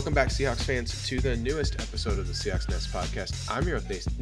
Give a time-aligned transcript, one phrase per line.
[0.00, 3.54] Welcome back, Seahawks fans, to the newest episode of the Seahawks Nest podcast.
[3.54, 3.78] I'm your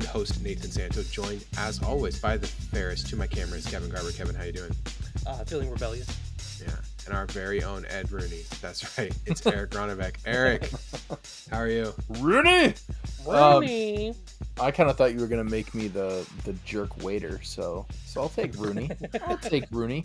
[0.09, 4.10] host, Nathan Santo, joined as always by the Ferris to my Cameron, Kevin Garber.
[4.10, 4.74] Kevin, how you doing?
[5.24, 6.09] Uh, feeling rebellious.
[6.60, 6.74] Yeah,
[7.06, 8.41] and our very own Ed Rooney.
[8.60, 9.16] That's right.
[9.27, 10.16] It's Eric Ronnebeck.
[10.27, 10.69] Eric,
[11.48, 11.95] how are you?
[12.08, 12.74] Rooney.
[13.24, 14.08] Rooney.
[14.08, 14.16] Um,
[14.60, 18.22] I kind of thought you were gonna make me the the jerk waiter, so so
[18.22, 18.91] I'll take Rooney.
[19.28, 20.05] I'll take Rooney.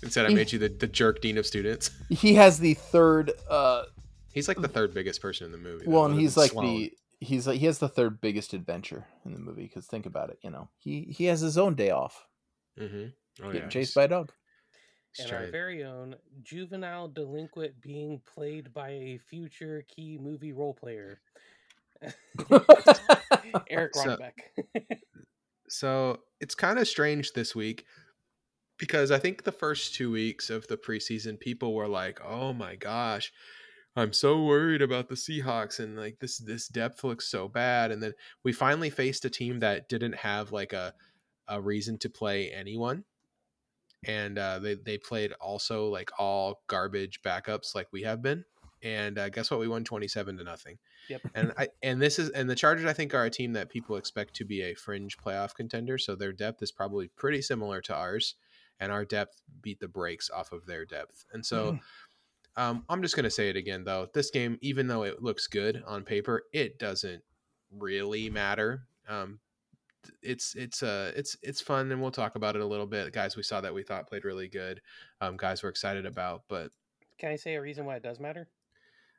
[0.00, 1.90] Instead, I made you the, the jerk dean of students.
[2.08, 3.82] He has the third uh,
[4.32, 5.86] He's like the third biggest person in the movie.
[5.86, 6.66] Well, and he's like Sloane.
[6.66, 10.30] the he's like he has the third biggest adventure in the movie because think about
[10.30, 12.26] it, you know, he he has his own day off,
[12.78, 13.06] mm-hmm.
[13.42, 13.68] oh, getting yeah.
[13.68, 14.32] chased by a dog.
[15.18, 21.20] and our very own juvenile delinquent being played by a future key movie role player,
[23.70, 24.32] Eric Ronnebeck.
[24.76, 24.80] So,
[25.68, 27.84] so it's kind of strange this week
[28.78, 32.76] because I think the first two weeks of the preseason, people were like, "Oh my
[32.76, 33.32] gosh."
[33.98, 37.90] I'm so worried about the Seahawks and like this this depth looks so bad.
[37.90, 38.12] And then
[38.44, 40.94] we finally faced a team that didn't have like a
[41.48, 43.04] a reason to play anyone.
[44.06, 48.44] And uh, they they played also like all garbage backups like we have been.
[48.84, 49.58] And uh, guess what?
[49.58, 50.78] We won twenty seven to nothing.
[51.08, 51.22] Yep.
[51.34, 53.96] And I and this is and the Chargers I think are a team that people
[53.96, 55.98] expect to be a fringe playoff contender.
[55.98, 58.36] So their depth is probably pretty similar to ours,
[58.78, 61.24] and our depth beat the brakes off of their depth.
[61.32, 61.72] And so.
[61.72, 61.80] Mm
[62.56, 64.08] um, I'm just gonna say it again though.
[64.12, 67.22] This game, even though it looks good on paper, it doesn't
[67.70, 68.84] really matter.
[69.08, 69.38] Um,
[70.22, 73.12] it's it's uh it's it's fun, and we'll talk about it a little bit.
[73.12, 74.80] Guys, we saw that we thought played really good.
[75.20, 76.42] Um, guys, we're excited about.
[76.48, 76.70] But
[77.18, 78.48] can I say a reason why it does matter?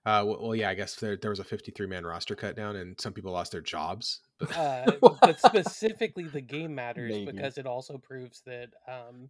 [0.05, 2.99] Uh, well, yeah, I guess there, there was a 53 man roster cut down, and
[2.99, 4.21] some people lost their jobs.
[4.39, 7.31] But, uh, but specifically, the game matters Maybe.
[7.31, 9.29] because it also proves that um,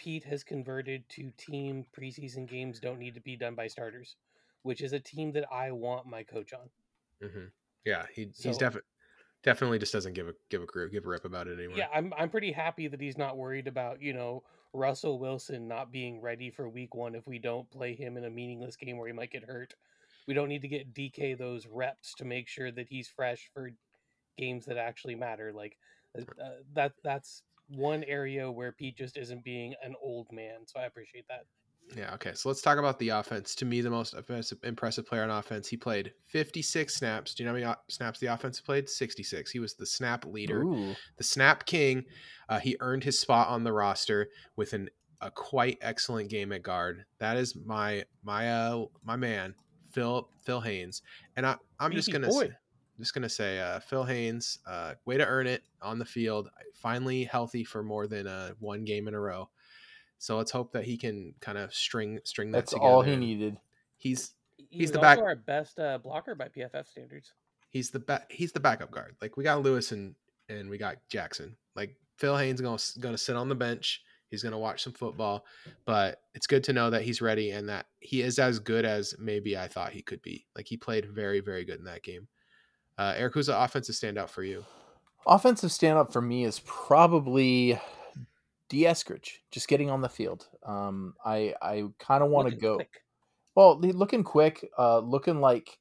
[0.00, 4.16] Pete has converted to team preseason games don't need to be done by starters,
[4.62, 6.70] which is a team that I want my coach on.
[7.22, 7.44] Mm-hmm.
[7.84, 8.88] Yeah, he, so, he's definitely
[9.42, 11.76] definitely just doesn't give a give a group give a rip about it anymore.
[11.76, 15.92] Yeah, I'm I'm pretty happy that he's not worried about you know Russell Wilson not
[15.92, 19.06] being ready for Week One if we don't play him in a meaningless game where
[19.06, 19.74] he might get hurt.
[20.26, 23.70] We don't need to get DK those reps to make sure that he's fresh for
[24.38, 25.52] games that actually matter.
[25.54, 25.76] Like
[26.18, 26.22] uh,
[26.72, 27.42] that that's
[27.74, 30.66] one area where Pete just isn't being an old man.
[30.66, 31.44] So I appreciate that.
[31.96, 32.14] Yeah.
[32.14, 32.32] Okay.
[32.34, 33.54] So let's talk about the offense.
[33.56, 34.14] To me, the most
[34.62, 35.66] impressive player on offense.
[35.68, 37.34] He played 56 snaps.
[37.34, 38.88] Do you know how many snaps the offense played?
[38.88, 39.50] 66.
[39.50, 40.94] He was the snap leader, Ooh.
[41.16, 42.04] the snap king.
[42.48, 44.88] Uh, he earned his spot on the roster with an
[45.20, 47.04] a quite excellent game at guard.
[47.18, 49.54] That is my my uh my man
[49.92, 51.02] Phil Phil Haynes,
[51.36, 52.50] and I I'm just gonna say,
[53.00, 56.50] just gonna say, uh, Phil Haynes, uh, way to earn it on the field.
[56.74, 59.48] Finally healthy for more than uh, one game in a row.
[60.18, 62.58] So let's hope that he can kind of string string that.
[62.58, 62.88] That's together.
[62.88, 63.56] all he needed.
[63.96, 65.18] He's he's, he's the back.
[65.18, 67.32] our best uh, blocker by PFF standards.
[67.70, 68.30] He's the back.
[68.30, 69.16] He's the backup guard.
[69.20, 70.14] Like we got Lewis and
[70.48, 71.56] and we got Jackson.
[71.74, 74.02] Like Phil Haynes gonna gonna sit on the bench.
[74.30, 75.44] He's going to watch some football,
[75.84, 79.14] but it's good to know that he's ready and that he is as good as
[79.18, 80.46] maybe I thought he could be.
[80.54, 82.28] Like he played very, very good in that game.
[83.00, 84.62] Uh, Eric, who's the offensive standout for you?
[85.26, 87.80] Offensive standout for me is probably
[88.68, 90.46] Dee Eskridge, just getting on the field.
[90.66, 92.74] Um, I I kind of want to go.
[92.74, 93.02] Quick.
[93.54, 95.78] Well, looking quick, uh, looking like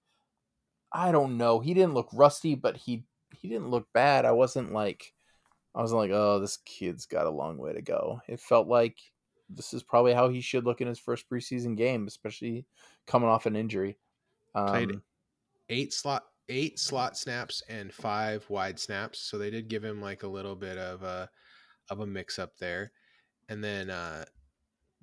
[0.93, 1.59] I don't know.
[1.59, 3.03] He didn't look rusty, but he
[3.35, 4.23] he didn't look bad.
[4.23, 5.11] I wasn't like
[5.75, 8.21] I wasn't like, oh, this kid's got a long way to go.
[8.29, 8.97] It felt like
[9.49, 12.65] this is probably how he should look in his first preseason game, especially
[13.07, 13.97] coming off an injury.
[14.55, 15.01] Um, Played
[15.67, 19.19] eight slot eight slot snaps and five wide snaps.
[19.19, 21.29] So they did give him like a little bit of a
[21.89, 22.91] of a mix up there.
[23.47, 24.25] And then uh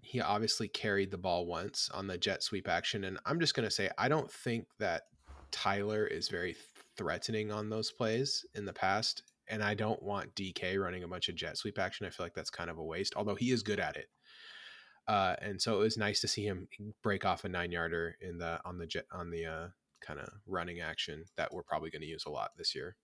[0.02, 3.04] he obviously carried the ball once on the jet sweep action.
[3.04, 5.04] And I'm just gonna say I don't think that
[5.50, 6.56] Tyler is very
[6.96, 9.22] threatening on those plays in the past.
[9.48, 12.04] And I don't want DK running a bunch of jet sweep action.
[12.06, 14.08] I feel like that's kind of a waste, although he is good at it.
[15.06, 16.66] Uh, and so it was nice to see him
[17.02, 19.68] break off a nine yarder in the on the jet on the uh,
[20.06, 22.96] kind of running action that we're probably going to use a lot this year.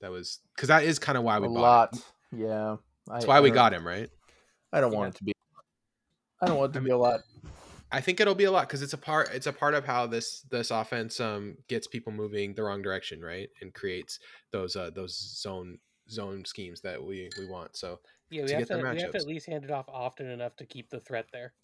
[0.00, 1.94] That was because that is kind of why we a bought lot.
[1.94, 2.02] It.
[2.38, 4.08] Yeah, that's I, why I we got him, right?
[4.72, 4.98] I don't yeah.
[4.98, 5.32] want it to be.
[6.40, 7.20] I don't want it to I be mean, a lot.
[7.90, 9.30] I think it'll be a lot because it's a part.
[9.32, 13.20] It's a part of how this this offense um gets people moving the wrong direction,
[13.20, 14.18] right, and creates
[14.52, 15.78] those uh those zone
[16.10, 17.76] zone schemes that we we want.
[17.76, 18.00] So
[18.30, 20.66] yeah, we have to we have to at least hand it off often enough to
[20.66, 21.54] keep the threat there.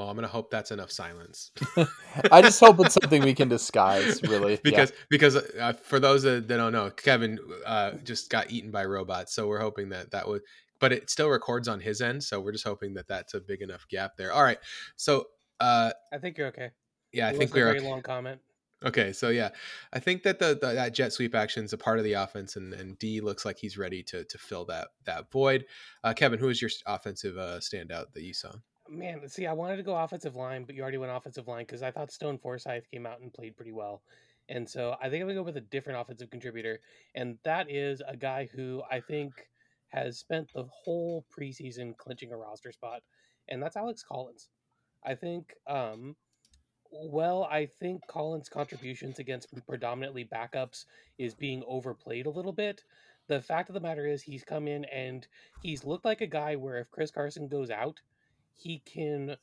[0.00, 1.50] Well, I'm gonna hope that's enough silence.
[2.32, 4.58] I just hope it's something we can disguise, really.
[4.64, 5.04] because yeah.
[5.10, 9.34] because uh, for those that, that, don't know, Kevin uh, just got eaten by robots,
[9.34, 10.40] so we're hoping that that would.
[10.78, 13.60] But it still records on his end, so we're just hoping that that's a big
[13.60, 14.32] enough gap there.
[14.32, 14.56] All right,
[14.96, 15.26] so
[15.60, 16.70] uh, I think you're okay.
[17.12, 17.90] Yeah, it I think we're a very okay.
[17.90, 18.40] long comment.
[18.82, 19.50] Okay, so yeah,
[19.92, 22.56] I think that the, the, that jet sweep action is a part of the offense,
[22.56, 25.66] and, and D looks like he's ready to to fill that that void.
[26.02, 28.52] Uh, Kevin, who is your offensive uh, standout that you saw?
[28.92, 31.80] Man, see, I wanted to go offensive line, but you already went offensive line because
[31.80, 34.02] I thought Stone Forsythe came out and played pretty well,
[34.48, 36.80] and so I think I'm gonna go with a different offensive contributor,
[37.14, 39.32] and that is a guy who I think
[39.90, 43.02] has spent the whole preseason clinching a roster spot,
[43.48, 44.48] and that's Alex Collins.
[45.04, 46.16] I think um,
[46.90, 50.84] well, I think Collins' contributions against predominantly backups
[51.16, 52.82] is being overplayed a little bit.
[53.28, 55.28] The fact of the matter is, he's come in and
[55.62, 58.00] he's looked like a guy where if Chris Carson goes out,
[58.56, 59.36] he can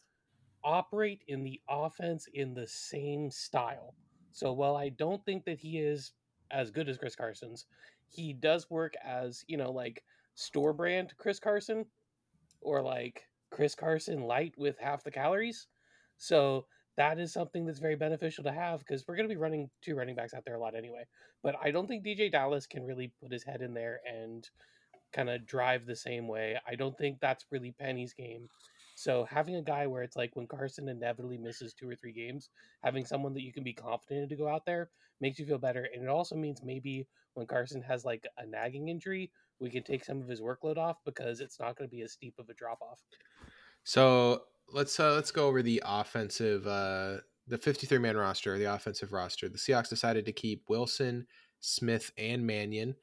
[0.64, 3.96] operate in the offense in the same style.
[4.32, 6.12] So while I don't think that he is
[6.52, 7.66] as good as Chris Carson's,
[8.10, 10.04] he does work as, you know, like
[10.36, 11.86] store brand Chris Carson
[12.62, 15.68] or like Chris Carson light with half the calories.
[16.18, 16.66] So
[16.98, 19.96] that is something that's very beneficial to have because we're going to be running two
[19.96, 21.06] running backs out there a lot anyway.
[21.44, 24.48] But I don't think DeeJay Dallas can really put his head in there and
[25.14, 26.58] kind of drive the same way.
[26.68, 28.50] I don't think that's really Penny's game.
[28.98, 32.50] So having a guy where it's like when Carson inevitably misses two or three games,
[32.84, 34.90] having someone that you can be confident in to go out there
[35.22, 35.88] makes you feel better.
[35.94, 39.30] And it also means maybe when Carson has like a nagging injury,
[39.60, 42.14] we can take some of his workload off because it's not going to be as
[42.14, 43.00] steep of a drop off.
[43.84, 44.42] So
[44.74, 47.18] let's uh, let's go over the offensive uh,
[47.48, 49.48] the 53 man roster, the offensive roster.
[49.48, 51.28] The Seahawks decided to keep Wilson,
[51.60, 52.96] Smith, and Mannion.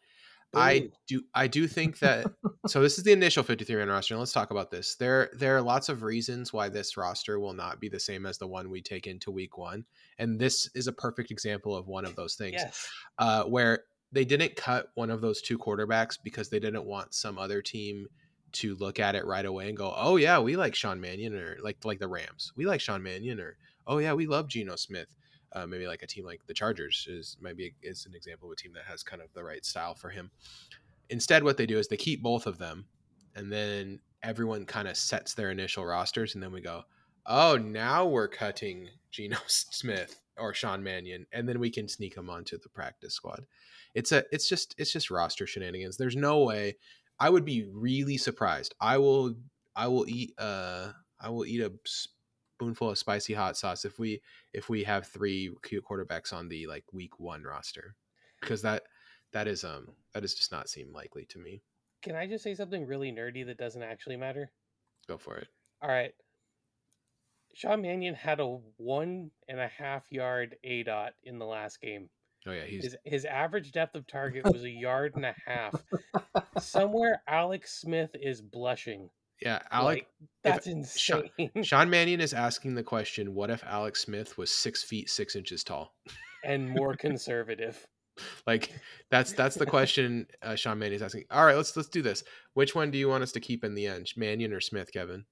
[0.55, 0.61] Ooh.
[0.61, 2.27] I do I do think that
[2.67, 4.97] so this is the initial 53 man roster and let's talk about this.
[4.97, 8.39] There there are lots of reasons why this roster will not be the same as
[8.39, 9.85] the one we take into week 1
[10.19, 12.57] and this is a perfect example of one of those things.
[12.59, 12.89] Yes.
[13.19, 17.37] Uh, where they didn't cut one of those two quarterbacks because they didn't want some
[17.37, 18.07] other team
[18.53, 21.59] to look at it right away and go, "Oh yeah, we like Sean Mannion," or
[21.63, 25.09] like like the Rams, we like Sean Mannion, or "Oh yeah, we love Geno Smith."
[25.55, 28.57] Uh, maybe like a team like the Chargers is maybe is an example of a
[28.57, 30.31] team that has kind of the right style for him.
[31.11, 32.87] Instead, what they do is they keep both of them,
[33.37, 36.85] and then everyone kind of sets their initial rosters, and then we go,
[37.27, 42.31] "Oh, now we're cutting Geno Smith or Sean Mannion, and then we can sneak them
[42.31, 43.47] onto the practice squad."
[43.95, 45.97] It's a it's just it's just roster shenanigans.
[45.97, 46.77] There's no way
[47.21, 48.75] I would be really surprised.
[48.81, 49.37] I will
[49.77, 51.73] I will eat uh I will eat a
[52.55, 54.21] spoonful of spicy hot sauce if we
[54.53, 57.97] if we have three cute quarterbacks on the like week 1 roster
[58.41, 58.83] because that
[59.33, 61.63] that is um that does just not seem likely to me.
[62.03, 64.51] Can I just say something really nerdy that doesn't actually matter?
[65.09, 65.49] Go for it.
[65.83, 66.13] All right.
[67.55, 72.09] Sean Mannion had a one and a half yard A dot in the last game.
[72.47, 75.75] Oh yeah, he's his, his average depth of target was a yard and a half.
[76.59, 79.09] Somewhere Alex Smith is blushing.
[79.41, 80.01] Yeah, Alex.
[80.01, 80.09] Like,
[80.43, 81.31] that's insane.
[81.55, 85.37] Sean, Sean Mannion is asking the question: What if Alex Smith was six feet six
[85.37, 85.95] inches tall
[86.45, 87.87] and more conservative?
[88.47, 88.71] like
[89.11, 91.25] that's that's the question uh, Sean Mannion is asking.
[91.31, 92.23] All right, let's let's do this.
[92.55, 95.25] Which one do you want us to keep in the end, Mannion or Smith, Kevin?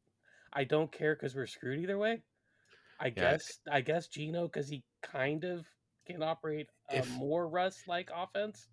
[0.52, 2.22] I don't care because we're screwed either way.
[3.00, 3.12] I yeah.
[3.32, 5.64] guess I guess Geno because he kind of
[6.06, 8.68] can operate a if, more Russ like offense.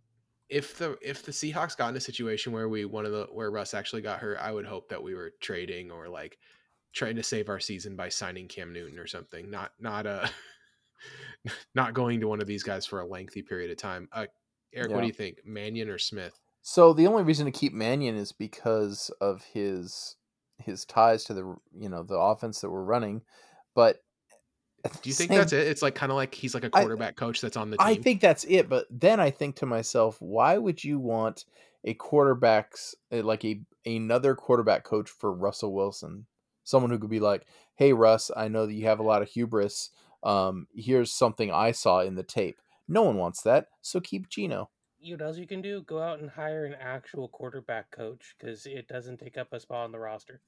[0.49, 3.51] If the if the Seahawks got in a situation where we one of the where
[3.51, 6.37] Russ actually got hurt, I would hope that we were trading or like
[6.93, 9.49] trying to save our season by signing Cam Newton or something.
[9.49, 10.27] Not not uh
[11.75, 14.09] not going to one of these guys for a lengthy period of time.
[14.11, 14.25] Uh,
[14.73, 14.95] Eric, yeah.
[14.95, 16.39] what do you think, Mannion or Smith?
[16.61, 20.15] So the only reason to keep Mannion is because of his
[20.57, 23.21] his ties to the you know the offense that we're running,
[23.75, 23.97] but
[24.83, 25.67] do you think same, that's it?
[25.67, 27.88] It's like kind of like he's like a quarterback I, coach that's on the team.
[27.88, 31.45] I think that's it, but then I think to myself, why would you want
[31.83, 36.25] a quarterback's eh, like a another quarterback coach for Russell Wilson?
[36.63, 37.45] Someone who could be like,
[37.75, 39.89] "Hey Russ, I know that you have a lot of hubris.
[40.24, 44.69] Um, here's something I saw in the tape." No one wants that, so keep Geno."
[45.01, 45.81] You know what else you can do?
[45.83, 49.86] Go out and hire an actual quarterback coach because it doesn't take up a spot
[49.86, 50.41] on the roster.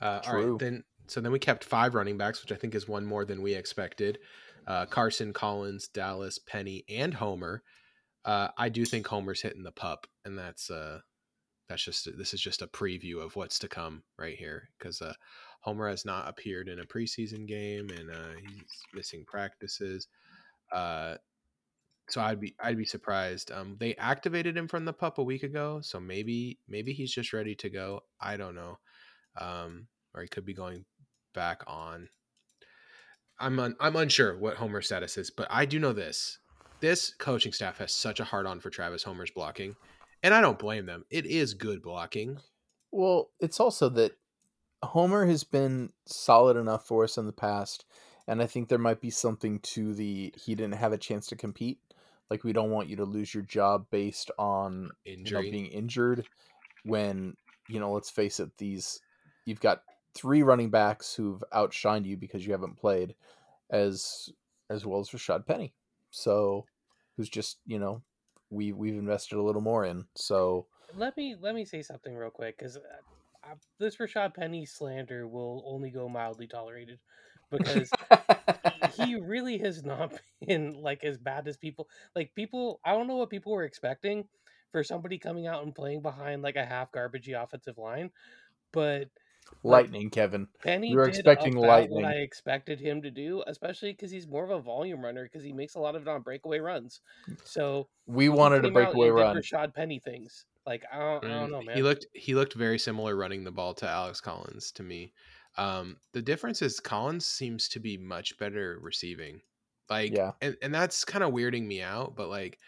[0.00, 2.88] Uh, all right, then so then we kept five running backs, which I think is
[2.88, 4.18] one more than we expected.
[4.66, 7.62] Uh, Carson, Collins, Dallas, Penny, and Homer.
[8.24, 11.00] Uh, I do think Homer's hitting the pup, and that's uh,
[11.68, 15.12] that's just this is just a preview of what's to come right here because uh,
[15.60, 20.08] Homer has not appeared in a preseason game, and uh, he's missing practices.
[20.72, 21.16] Uh,
[22.08, 23.50] so I'd be I'd be surprised.
[23.50, 27.32] Um, they activated him from the pup a week ago, so maybe maybe he's just
[27.32, 28.00] ready to go.
[28.20, 28.78] I don't know,
[29.40, 30.84] um, or he could be going
[31.34, 32.08] back on.
[33.38, 36.38] I'm un, I'm unsure what Homer's status is, but I do know this:
[36.80, 39.76] this coaching staff has such a hard on for Travis Homer's blocking,
[40.22, 41.04] and I don't blame them.
[41.10, 42.38] It is good blocking.
[42.90, 44.12] Well, it's also that
[44.84, 47.84] Homer has been solid enough for us in the past,
[48.28, 51.36] and I think there might be something to the he didn't have a chance to
[51.36, 51.78] compete.
[52.30, 56.26] Like we don't want you to lose your job based on you know, being injured.
[56.84, 57.34] When
[57.68, 59.00] you know, let's face it, these
[59.44, 59.82] you've got
[60.14, 63.14] three running backs who've outshined you because you haven't played,
[63.70, 64.30] as
[64.70, 65.74] as well as Rashad Penny.
[66.10, 66.66] So,
[67.16, 68.02] who's just you know,
[68.50, 70.06] we we've invested a little more in.
[70.14, 70.66] So
[70.96, 75.62] let me let me say something real quick because uh, this Rashad Penny slander will
[75.66, 76.98] only go mildly tolerated
[77.50, 77.90] because
[78.96, 80.12] he really has not
[80.46, 84.24] been like as bad as people like people I don't know what people were expecting
[84.72, 88.10] for somebody coming out and playing behind like a half garbagey offensive line,
[88.72, 89.08] but
[89.62, 90.48] lightning, Kevin.
[90.62, 91.90] Penny you were expecting lightning.
[91.90, 95.44] what I expected him to do, especially because he's more of a volume runner because
[95.44, 97.00] he makes a lot of it on breakaway runs.
[97.44, 99.36] So We wanted a came out breakaway run.
[99.36, 100.46] Rashad Penny things.
[100.66, 101.76] Like I don't, I don't Mm, know, man.
[101.76, 105.12] He looked he looked very similar running the ball to Alex Collins to me.
[105.56, 109.40] Um, the difference is Collins seems to be much better receiving.
[109.88, 110.32] Like Yeah.
[110.40, 112.58] and, and that's kind of weirding me out, but like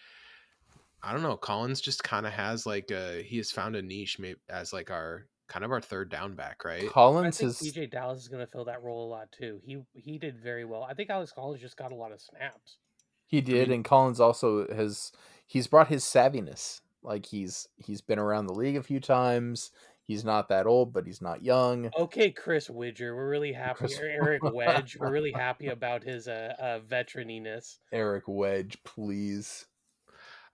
[1.02, 4.18] I don't know, Collins just kind of has like a he has found a niche
[4.18, 6.84] maybe as like our kind of our third down back, right?
[6.84, 9.60] I Collins think is DJ Dallas is going to fill that role a lot too.
[9.64, 10.82] He he did very well.
[10.82, 12.78] I think Alex Collins just got a lot of snaps.
[13.26, 15.12] he did, mean- and Collins also has
[15.46, 16.80] he's brought his savviness.
[17.02, 19.70] Like he's he's been around the league a few times.
[20.02, 21.90] He's not that old, but he's not young.
[21.98, 23.78] Okay, Chris Widger, we're really happy.
[23.78, 27.78] Chris- Eric Wedge, we're really happy about his uh, uh veteraniness.
[27.92, 29.66] Eric Wedge, please.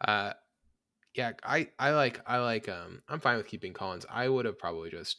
[0.06, 0.32] Uh
[1.14, 4.06] yeah, I I like I like um I'm fine with keeping Collins.
[4.10, 5.18] I would have probably just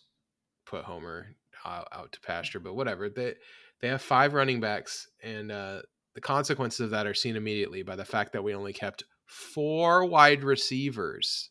[0.66, 1.28] put Homer
[1.66, 3.10] out, out to pasture, but whatever.
[3.10, 3.36] They
[3.82, 5.82] they have five running backs and uh
[6.16, 10.06] the consequences of that are seen immediately by the fact that we only kept four
[10.06, 11.50] wide receivers.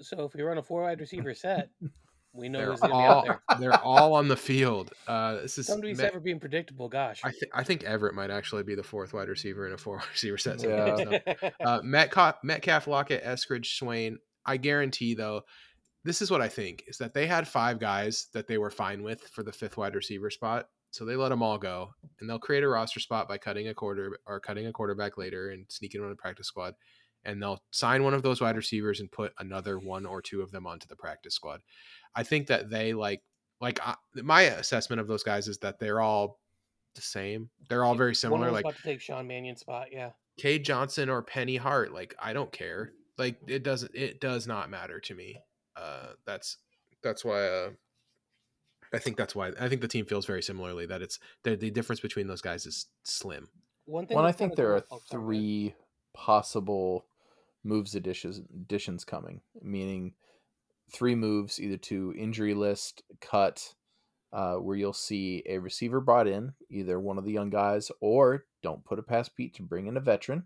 [0.00, 1.70] So if we run a four wide receiver set,
[2.34, 3.40] we know They're who's going to be out all there.
[3.60, 4.92] they're all on the field.
[5.06, 6.88] Uh this is somebody's to be Ma- said for being predictable.
[6.88, 7.20] Gosh.
[7.24, 9.96] I think I think Everett might actually be the fourth wide receiver in a four
[9.98, 10.62] wide receiver set.
[10.62, 11.18] Yeah.
[11.64, 14.18] Uh, Metcalf, Metcalf, Lockett, Eskridge, Swain.
[14.44, 15.42] I guarantee though,
[16.04, 19.02] this is what I think is that they had five guys that they were fine
[19.02, 22.38] with for the fifth wide receiver spot, so they let them all go, and they'll
[22.38, 26.02] create a roster spot by cutting a quarter or cutting a quarterback later and sneaking
[26.04, 26.74] on a practice squad,
[27.24, 30.50] and they'll sign one of those wide receivers and put another one or two of
[30.50, 31.60] them onto the practice squad.
[32.14, 33.22] I think that they like
[33.60, 36.38] like I, my assessment of those guys is that they're all
[36.94, 37.50] the same.
[37.68, 38.48] They're all very similar.
[38.48, 39.88] of Like about to take Sean Mannion's spot.
[39.90, 40.10] Yeah.
[40.38, 42.92] Cade Johnson or Penny Hart, like I don't care.
[43.16, 45.40] Like it doesn't it does not matter to me.
[45.76, 46.58] Uh that's
[47.02, 47.70] that's why uh
[48.92, 51.70] I think that's why I think the team feels very similarly that it's the the
[51.70, 53.48] difference between those guys is slim.
[53.86, 54.16] One thing.
[54.16, 55.26] Well, I think there are cool- oh, sorry, go ahead.
[55.26, 55.74] three
[56.14, 57.06] possible
[57.64, 60.14] moves additions additions coming, meaning
[60.92, 63.74] three moves either to injury list, cut,
[64.32, 68.44] uh, where you'll see a receiver brought in, either one of the young guys, or
[68.62, 70.44] don't put it past Pete to bring in a veteran.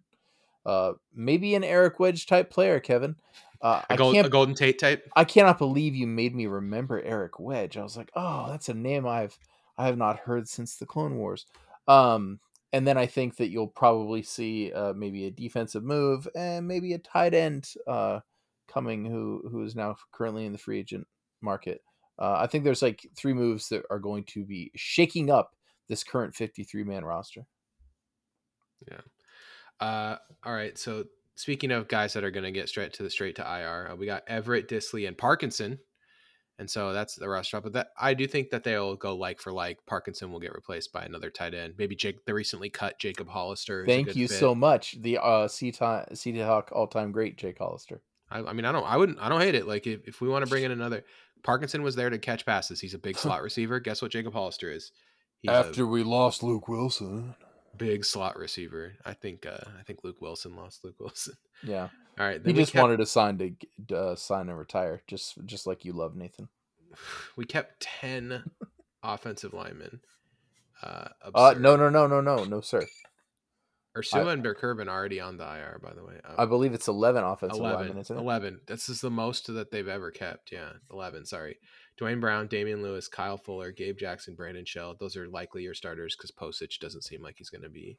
[0.64, 3.16] Uh, maybe an Eric Wedge type player, Kevin.
[3.60, 5.08] Uh, A, I gold, a Golden Tate type.
[5.16, 7.76] I cannot believe you made me remember Eric Wedge.
[7.76, 9.38] I was like, oh, that's a name I've
[9.76, 11.46] I have not heard since the Clone Wars.
[11.86, 12.40] Um,
[12.72, 16.92] and then I think that you'll probably see uh, maybe a defensive move and maybe
[16.92, 18.20] a tight end uh,
[18.66, 21.06] coming who who is now currently in the free agent
[21.40, 21.82] market.
[22.18, 25.54] Uh, I think there's like three moves that are going to be shaking up
[25.88, 27.46] this current 53 man roster.
[28.90, 29.00] Yeah.
[29.80, 31.04] Uh all right, so
[31.36, 33.96] speaking of guys that are going to get straight to the straight to IR, uh,
[33.96, 35.78] we got Everett, Dissly and Parkinson.
[36.58, 37.60] And so that's the roster.
[37.60, 39.78] But that I do think that they'll go like for like.
[39.86, 41.74] Parkinson will get replaced by another tight end.
[41.78, 43.84] Maybe Jake the recently cut Jacob Hollister.
[43.84, 44.38] is a Thank good you fit.
[44.38, 45.00] so much.
[45.00, 48.02] The uh, Sea Hawk all time great, Jake Hollister.
[48.30, 49.66] I, I mean, I don't, I wouldn't, I don't hate it.
[49.66, 51.04] Like if, if we want to bring in another,
[51.42, 52.80] Parkinson was there to catch passes.
[52.80, 53.80] He's a big slot receiver.
[53.80, 54.92] Guess what Jacob Hollister is?
[55.40, 57.36] He's a we lost Luke Wilson.
[57.78, 58.94] Big slot receiver.
[59.04, 61.34] I think, uh, I think Luke Wilson lost Luke Wilson.
[61.64, 61.88] Yeah.
[62.20, 62.40] All right.
[62.44, 63.56] He just kept, wanted to sign
[63.88, 66.48] to uh, sign and retire, just just like you love Nathan.
[67.36, 68.44] we kept 10
[69.02, 70.00] offensive linemen.
[70.80, 72.86] Uh, Uh, no, no, no, no, no, no, sir.
[73.96, 76.20] Ursua and Burr-Kirven already on the IR, by the way.
[76.36, 78.20] I believe it's eleven offensive 11, linemen, isn't it?
[78.20, 78.60] 11.
[78.66, 80.52] This is the most that they've ever kept.
[80.52, 81.26] Yeah, 11.
[81.26, 81.58] Sorry.
[81.98, 84.96] Duane Brown, Damien Lewis, Kyle Fuller, Gabe Jackson, Brandon Shell.
[85.00, 87.98] Those are likely your starters because Pocic doesn't seem like he's going to be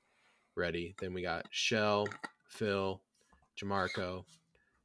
[0.55, 0.95] ready.
[0.99, 2.07] Then we got Shell,
[2.47, 3.01] Phil,
[3.61, 4.23] Jamarco,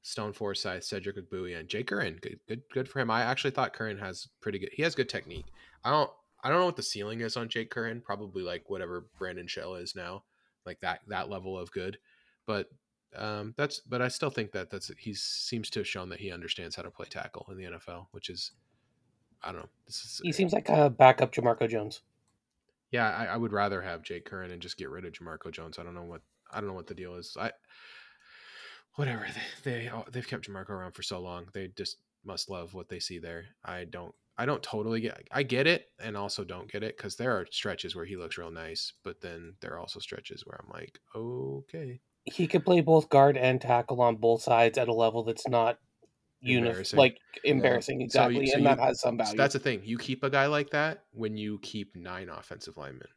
[0.02, 2.20] Stone Forsythe, Cedric Ogbuehi, and Jay Curhan.
[2.20, 3.10] Good, good, good for him.
[3.10, 4.70] I actually thought Curhan has pretty good.
[4.72, 5.46] He has good technique.
[5.84, 6.10] I don't.
[6.42, 8.02] I don't know what the ceiling is on Jake Curhan.
[8.02, 10.24] Probably like whatever Brandon Shell is now,
[10.66, 11.98] like that that level of good.
[12.46, 12.68] But
[13.16, 16.32] um, that's but I still think that that's he seems to have shown that he
[16.32, 18.50] understands how to play tackle in the NFL, which is
[19.44, 19.68] I don't know.
[19.86, 22.00] This is he uh, seems like a backup Jamarco Jones.
[22.90, 25.78] Yeah, I, I would rather have Jake Curhan and just get rid of Jamarco Jones.
[25.78, 27.36] I don't know what I don't know what the deal is.
[27.38, 27.52] I
[28.94, 29.26] whatever
[29.64, 31.46] they, they oh, they've kept Jamarco around for so long.
[31.52, 33.44] They just must love what they see there.
[33.64, 37.16] I don't I don't totally get I get it and also don't get it because
[37.16, 40.58] there are stretches where he looks real nice, but then there are also stretches where
[40.62, 42.00] I'm like, okay.
[42.24, 45.78] He could play both guard and tackle on both sides at a level that's not
[46.44, 48.04] unif- like embarrassing yeah.
[48.04, 49.30] exactly, so, so and you, that has some value.
[49.30, 49.80] So that's the thing.
[49.84, 53.08] You keep a guy like that when you keep nine offensive linemen.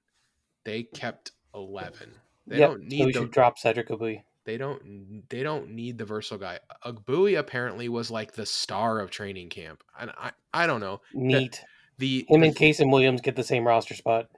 [0.63, 2.11] They kept eleven.
[2.45, 2.69] They yep.
[2.69, 2.99] don't need.
[2.99, 4.23] So we should drop Cedric Ogbuehi.
[4.45, 5.29] They don't.
[5.29, 6.59] They don't need the versatile guy.
[6.85, 10.31] Ogbuehi apparently was like the star of training camp, and I.
[10.53, 11.01] I don't know.
[11.13, 11.61] Neat.
[11.97, 14.29] The, the him the, and Kasen Williams get the same roster spot.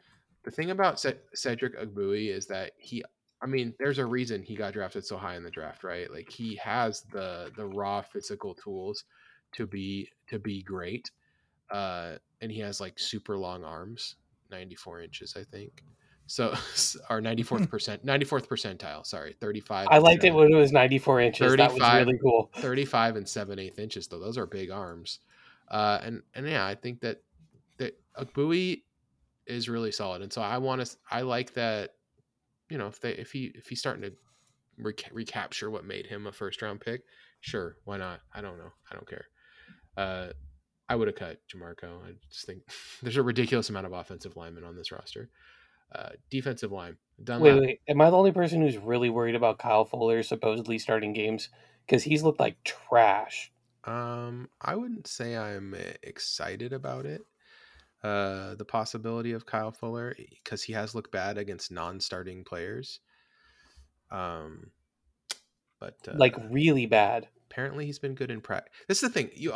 [0.43, 1.03] The thing about
[1.33, 3.03] Cedric Ogbuehi is that he.
[3.41, 6.11] I mean, there's a reason he got drafted so high in the draft, right?
[6.11, 9.05] Like he has the the raw physical tools
[9.53, 11.09] to be to be great,
[11.71, 14.15] uh, and he has like super long arms,
[14.51, 15.83] 94 inches, I think.
[16.27, 16.53] So
[17.09, 19.87] our 94th percent 94th percentile, sorry, 35.
[19.89, 21.55] I liked it when it was 94 inches.
[21.55, 22.49] That was really cool.
[22.57, 24.19] 35 and 7 8 inches though.
[24.19, 25.19] Those are big arms.
[25.69, 27.21] Uh, and and yeah, I think that
[27.77, 28.83] that Ogbuehi
[29.47, 30.21] is really solid.
[30.21, 31.95] And so I want to I like that
[32.69, 34.13] you know, if they if he if he's starting to
[34.77, 37.01] rec- recapture what made him a first round pick,
[37.41, 38.21] sure, why not?
[38.33, 38.71] I don't know.
[38.91, 39.25] I don't care.
[39.97, 40.33] Uh
[40.89, 42.03] I would have cut Jamarco.
[42.03, 42.63] I just think
[43.03, 45.29] there's a ridiculous amount of offensive linemen on this roster.
[45.93, 46.97] Uh, defensive line.
[47.23, 47.55] Dunlap.
[47.55, 47.81] Wait, wait.
[47.87, 51.49] Am I the only person who's really worried about Kyle Fuller supposedly starting games?
[51.85, 53.51] Because he's looked like trash.
[53.85, 57.25] Um, I wouldn't say I'm excited about it.
[58.01, 63.01] Uh, the possibility of Kyle Fuller because he has looked bad against non-starting players.
[64.09, 64.71] Um,
[65.81, 67.27] but uh, like really bad.
[67.51, 68.71] Apparently, he's been good in practice.
[68.87, 69.31] This is the thing.
[69.33, 69.53] You,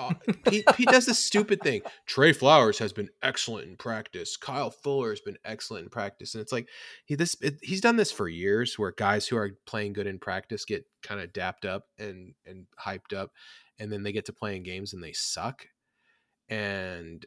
[0.49, 1.83] he, he does this stupid thing.
[2.05, 4.35] Tre Flowers has been excellent in practice.
[4.35, 6.67] Kyle Fuller has been excellent in practice, and it's like
[7.05, 10.19] he this it, he's done this for years, where guys who are playing good in
[10.19, 13.31] practice get kind of dapped up and and hyped up,
[13.79, 15.67] and then they get to playing games and they suck.
[16.49, 17.25] And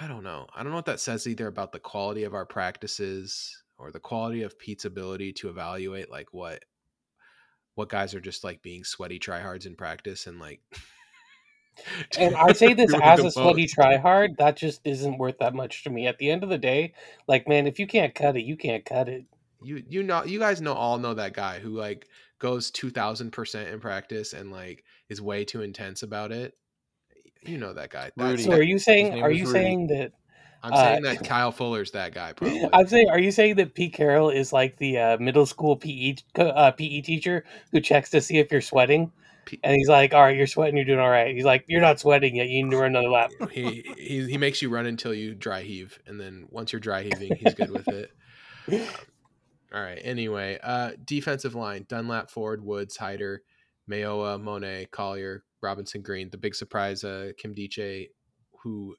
[0.00, 0.46] I don't know.
[0.54, 4.00] I don't know what that says either about the quality of our practices or the
[4.00, 6.64] quality of Pete's ability to evaluate like what
[7.74, 10.60] what guys are just like being sweaty tryhards in practice and like
[12.18, 15.90] and I say this as a sweaty tryhard, that just isn't worth that much to
[15.90, 16.06] me.
[16.06, 16.94] At the end of the day,
[17.28, 19.24] like man, if you can't cut it, you can't cut it.
[19.62, 23.30] You you know you guys know all know that guy who like goes two thousand
[23.30, 26.54] percent in practice and like is way too intense about it.
[27.42, 28.10] You know that guy.
[28.16, 28.42] Rudy.
[28.42, 29.58] So are you saying are you Rudy.
[29.58, 30.12] saying that
[30.62, 32.32] I'm uh, saying that Kyle Fuller's that guy.
[32.32, 32.68] Probably.
[32.72, 36.16] I'm saying, are you saying that Pete Carroll is like the uh, middle school PE
[36.36, 39.12] uh, PE teacher who checks to see if you're sweating?
[39.62, 40.76] And he's like, "All right, you're sweating.
[40.76, 42.48] You're doing all right." He's like, "You're not sweating yet.
[42.48, 45.62] You need to run another lap." he, he he makes you run until you dry
[45.62, 48.10] heave, and then once you're dry heaving, he's good with it.
[48.72, 48.80] Um,
[49.72, 50.00] all right.
[50.02, 53.42] Anyway, uh, defensive line: Dunlap, Ford, Woods, Hyder,
[53.88, 56.30] Mayowa, Mone, Collier, Robinson, Green.
[56.30, 58.08] The big surprise: uh, Nkemdiche,
[58.62, 58.96] who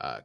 [0.00, 0.20] uh,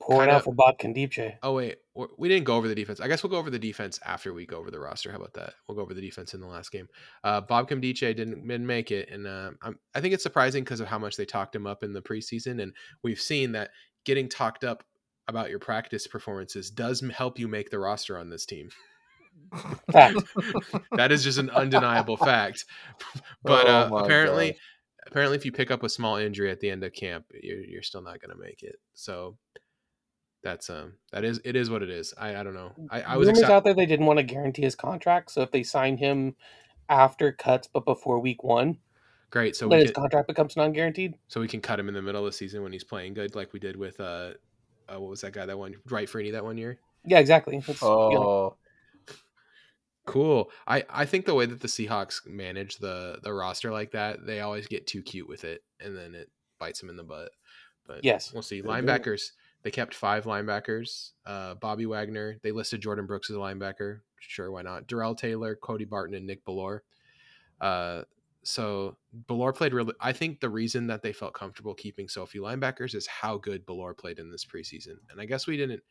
[0.00, 1.36] Pouring out for Bob Nkemdiche.
[1.42, 1.76] Oh wait,
[2.16, 3.00] we didn't go over the defense.
[3.00, 5.10] I guess we'll go over the defense after we go over the roster.
[5.10, 5.52] How about that?
[5.68, 6.88] We'll go over the defense in the last game.
[7.22, 9.50] Uh, Bob Nkemdiche didn't, didn't make it, and uh,
[9.94, 12.62] i think it's surprising because of how much they talked him up in the preseason,
[12.62, 12.72] and
[13.04, 13.72] we've seen that
[14.06, 14.84] getting talked up
[15.28, 18.70] about your practice performances does help you make the roster on this team.
[19.88, 22.64] that is just an undeniable fact.
[23.42, 24.58] But oh uh, apparently,
[25.10, 27.82] apparently, if you pick up a small injury at the end of camp, you're, you're
[27.82, 28.76] still not going to make it.
[28.94, 29.36] So
[30.42, 32.14] that's um that is it is what it is.
[32.16, 32.72] I I don't know.
[32.90, 35.50] I, I was rumors out there they didn't want to guarantee his contract, so if
[35.50, 36.34] they sign him
[36.88, 38.78] after cuts but before week one,
[39.30, 39.54] great.
[39.54, 41.14] So his can, contract becomes non-guaranteed.
[41.28, 43.34] So we can cut him in the middle of the season when he's playing good,
[43.34, 44.30] like we did with uh,
[44.88, 46.78] uh what was that guy that one Dwight Freeney that one year?
[47.04, 47.62] Yeah, exactly.
[47.66, 48.10] That's, oh.
[48.10, 48.56] You know.
[50.10, 50.50] Cool.
[50.66, 54.40] I, I think the way that the Seahawks manage the the roster like that, they
[54.40, 57.30] always get too cute with it, and then it bites them in the butt.
[57.86, 58.62] But yes, we'll see.
[58.62, 59.30] Linebackers.
[59.62, 61.10] They kept five linebackers.
[61.26, 62.38] Uh, Bobby Wagner.
[62.42, 64.00] They listed Jordyn Brooks as a linebacker.
[64.18, 64.86] Sure, why not?
[64.86, 66.80] Darrell Taylor, Cody Barton, and Nick Bellore.
[67.60, 68.02] Uh,
[68.42, 68.96] so
[69.28, 69.92] Bellore played really.
[70.00, 73.66] I think the reason that they felt comfortable keeping so few linebackers is how good
[73.66, 74.96] Bellore played in this preseason.
[75.10, 75.82] And I guess we didn't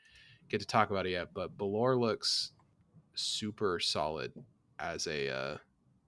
[0.50, 2.52] get to talk about it yet, but Bellore looks
[3.16, 4.34] super solid
[4.80, 5.58] as a uh,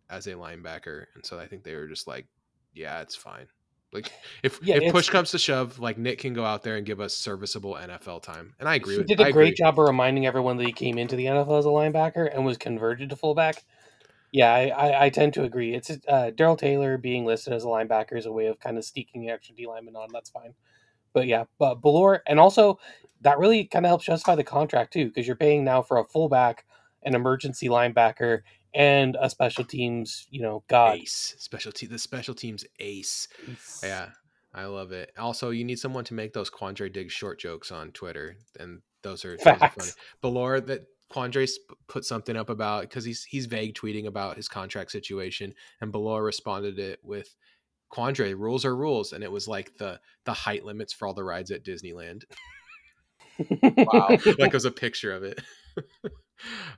[0.09, 2.27] as a linebacker, and so I think they were just like,
[2.73, 3.47] yeah, it's fine.
[3.93, 4.11] Like
[4.43, 6.99] if Yeah, if push comes to shove, like Nick can go out there and give
[6.99, 8.93] us serviceable NFL time, and I agree.
[8.95, 9.65] He with, did a I great agree.
[9.65, 12.57] job of reminding everyone that he came into the NFL as a linebacker and was
[12.57, 13.63] converted to fullback.
[14.31, 15.75] Yeah, I, I, I tend to agree.
[15.75, 18.85] It's uh, Darrell Taylor being listed as a linebacker is a way of kind of
[18.85, 20.07] sneaking the extra D lineman on.
[20.13, 20.53] That's fine.
[21.13, 22.79] But yeah, but Bellore, and also
[23.21, 26.05] that really kind of helps justify the contract too, because you're paying now for a
[26.05, 26.65] fullback,
[27.03, 28.41] an emergency linebacker,
[28.73, 30.97] and a special teams, you know, god.
[30.97, 33.27] Ace special te- the special teams ace.
[33.83, 34.09] Yeah,
[34.53, 35.11] I love it.
[35.17, 39.25] Also, you need someone to make those Quandre Diggs short jokes on Twitter, and those
[39.25, 39.91] are, those are funny.
[40.23, 41.49] Bellore that Quandre
[41.87, 46.23] put something up about because he's he's vague tweeting about his contract situation, and Bellore
[46.23, 47.35] responded it with
[47.91, 51.23] Quandre rules are rules, and it was like the the height limits for all the
[51.23, 52.23] rides at Disneyland.
[53.49, 54.09] Wow.
[54.09, 55.41] like it was a picture of it.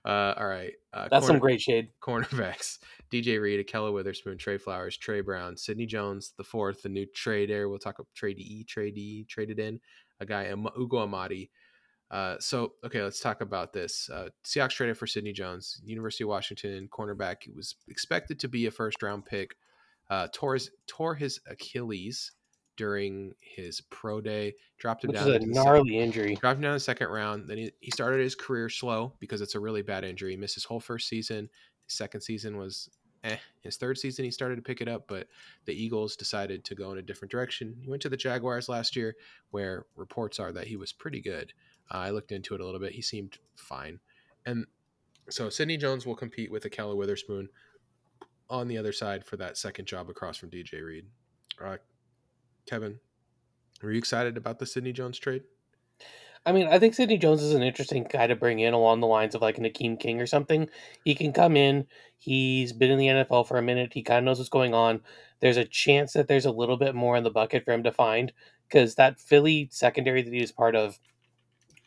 [0.05, 1.89] uh, all right, uh, That's some great shade.
[2.01, 2.79] cornerbacks.
[3.11, 7.43] DJ Reed, Ahkello Witherspoon, Tre Flowers, Tre Brown, Sidney Jones, the fourth, the new trade
[7.43, 7.69] trader.
[7.69, 9.79] We'll talk about trade E, trade E, traded in
[10.19, 11.49] a guy, Ugo Amadi.
[12.11, 14.09] Uh, so okay, let's talk about this.
[14.09, 17.37] Uh, Seahawks traded for Sidney Jones, University of Washington cornerback.
[17.41, 19.55] He was expected to be a first round pick.
[20.09, 22.31] Uh, tore his tore his Achilles
[22.75, 24.53] during his pro day.
[24.77, 25.35] Dropped him Which is down.
[25.35, 26.35] a the sec- gnarly injury.
[26.35, 27.47] dropped him down in the second round.
[27.49, 30.31] Then he, he started his career slow because it's a really bad injury.
[30.31, 31.49] He missed his whole first season.
[31.85, 32.89] His second season was
[33.23, 33.37] eh.
[33.61, 35.27] His third season, he started to pick it up, but
[35.65, 37.75] the Eagles decided to go in a different direction.
[37.81, 39.15] He went to the Jaguars last year,
[39.51, 41.53] where reports are that he was pretty good.
[41.91, 42.93] Uh, I looked into it a little bit.
[42.93, 43.99] He seemed fine.
[44.45, 44.65] And
[45.29, 47.47] so Sidney Jones will compete with Ahkello Witherspoon
[48.49, 51.05] on the other side for that second job across from DJ Reed.
[51.63, 51.77] Uh,
[52.65, 52.99] Kevin,
[53.83, 55.43] are you excited about the Sidney Jones trade?
[56.45, 59.07] I mean, I think Sidney Jones is an interesting guy to bring in along the
[59.07, 60.69] lines of like an Akeem King or something.
[61.05, 61.87] He can come in.
[62.17, 63.93] He's been in the NFL for a minute.
[63.93, 65.01] He kind of knows what's going on.
[65.39, 67.91] There's a chance that there's a little bit more in the bucket for him to
[67.91, 68.33] find
[68.67, 70.99] because that Philly secondary that he was part of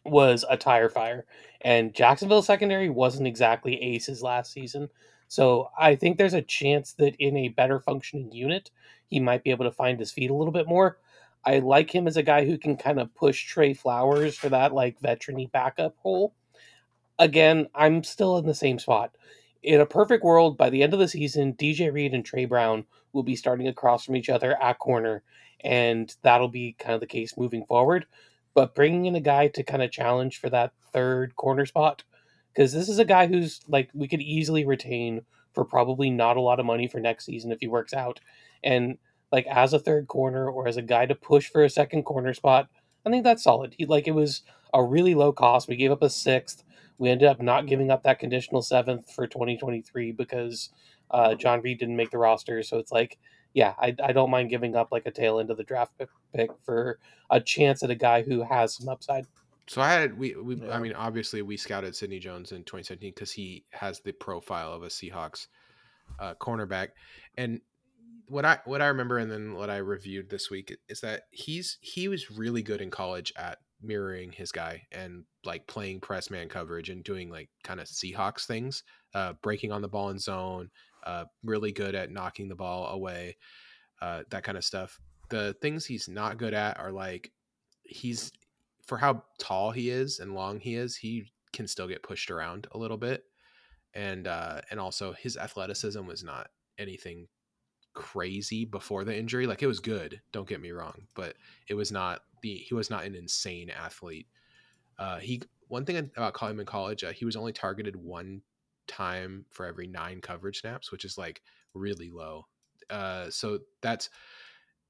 [0.05, 1.27] was a tire fire,
[1.61, 4.89] and Jacksonville secondary wasn't exactly aces last season.
[5.29, 8.71] So I think there's a chance that in a better functioning unit,
[9.09, 10.99] he might be able to find his feet a little bit more.
[11.45, 14.73] I like him as a guy who can kind of push Tre Flowers for that
[14.73, 16.35] like veteran backup role.
[17.19, 19.17] Again, I'm still in the same spot.
[19.63, 22.85] In a perfect world, by the end of the season, DJ Reed and Tre Brown
[23.13, 25.23] will be starting across from each other at corner,
[25.61, 28.07] and that'll be kind of the case moving forward.
[28.55, 32.05] But bringing in a guy to kind of challenge for that third corner spot,
[32.57, 36.41] because this is a guy who's like we could easily retain for probably not a
[36.41, 38.21] lot of money for next season if he works out.
[38.65, 38.97] And
[39.31, 42.33] like as a third corner or as a guy to push for a second corner
[42.33, 42.69] spot,
[43.05, 43.75] I think that's solid.
[43.77, 44.43] He like it was
[44.73, 45.69] a really low cost.
[45.69, 46.65] We gave up a sixth.
[46.99, 50.71] We ended up not giving up that conditional seventh for 2023 because
[51.11, 52.63] uh, John Reid didn't make the roster.
[52.63, 53.19] So it's like,
[53.53, 56.09] yeah, I, I don't mind giving up like a tail end of the draft pick-
[56.35, 56.99] pick for
[57.31, 59.27] a chance at a guy who has some upside.
[59.69, 60.75] So I had we, we Yeah.
[60.77, 64.83] I mean obviously we scouted Sidney Jones in 2017 because he has the profile of
[64.83, 65.49] a Seahawks
[66.21, 66.91] uh, cornerback,
[67.37, 67.61] and
[68.29, 71.79] what I what I remember and then what I reviewed this week is that he's
[71.81, 76.49] he was really good in college at mirroring his guy and like playing press man
[76.49, 78.83] coverage and doing like kind of Seahawks things,
[79.15, 80.71] uh, breaking on the ball in zone,
[81.05, 83.37] uh, really good at knocking the ball away,
[84.01, 84.99] uh, that kind of stuff.
[85.29, 87.33] The things he's not good at are like
[87.85, 88.33] he's
[88.87, 92.67] for how tall he is and long he is, he can still get pushed around
[92.73, 93.25] a little bit.
[93.95, 97.29] And uh and also his athleticism was not anything
[97.95, 99.47] crazy before the injury.
[99.47, 101.37] Like it was good, don't get me wrong, but
[101.69, 104.29] it was not the he was not an insane athlete.
[104.99, 108.43] Uh he one thing about him in college, uh, he was only targeted one
[108.87, 111.43] time for every 9 coverage snaps, which is like
[111.75, 112.47] really low.
[112.91, 114.11] Uh so that's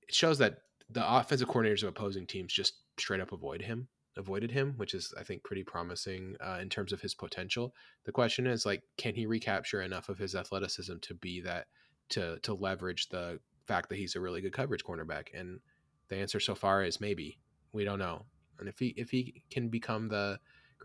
[0.08, 0.58] it shows that
[0.90, 5.12] the offensive coordinators of opposing teams just straight up avoid him avoided him which is
[5.18, 9.14] i think pretty promising uh, in terms of his potential the question is like can
[9.14, 11.66] he recapture enough of his athleticism to be that
[12.08, 15.60] to to leverage the fact that he's a really good coverage cornerback and
[16.08, 17.38] the answer so far is maybe
[17.72, 18.24] we don't know
[18.58, 20.38] and if he if he can become the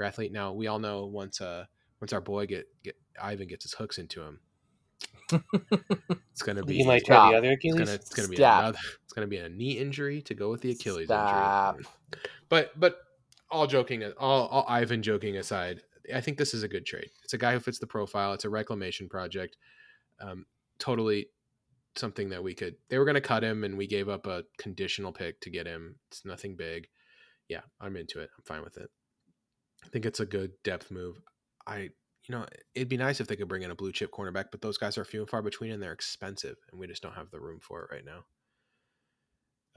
[0.04, 1.64] athlete now we all know once uh
[2.02, 4.40] once our boy get, get ivan gets his hooks into him
[6.32, 7.80] it's gonna be He might try the other it's Achilles.
[7.80, 8.60] gonna it's gonna be Stop.
[8.64, 11.76] another it's gonna be a knee injury to go with the Achilles Stop.
[11.76, 11.86] injury.
[12.52, 12.98] But but
[13.50, 15.82] all joking all, all Ivan joking aside,
[16.14, 17.10] I think this is a good trade.
[17.24, 18.34] It's a guy who fits the profile.
[18.34, 19.58] It's a reclamation project.
[20.20, 20.46] Um,
[20.78, 21.28] totally
[21.96, 22.76] something that we could.
[22.90, 25.66] They were going to cut him, and we gave up a conditional pick to get
[25.66, 25.96] him.
[26.10, 26.90] It's nothing big.
[27.48, 28.30] Yeah, I'm into it.
[28.38, 28.90] I'm fine with it.
[29.84, 31.22] I think it's a good depth move.
[31.66, 31.90] I
[32.28, 34.62] you know it'd be nice if they could bring in a blue chip cornerback, but
[34.62, 37.32] those guys are few and far between, and they're expensive, and we just don't have
[37.32, 38.26] the room for it right now.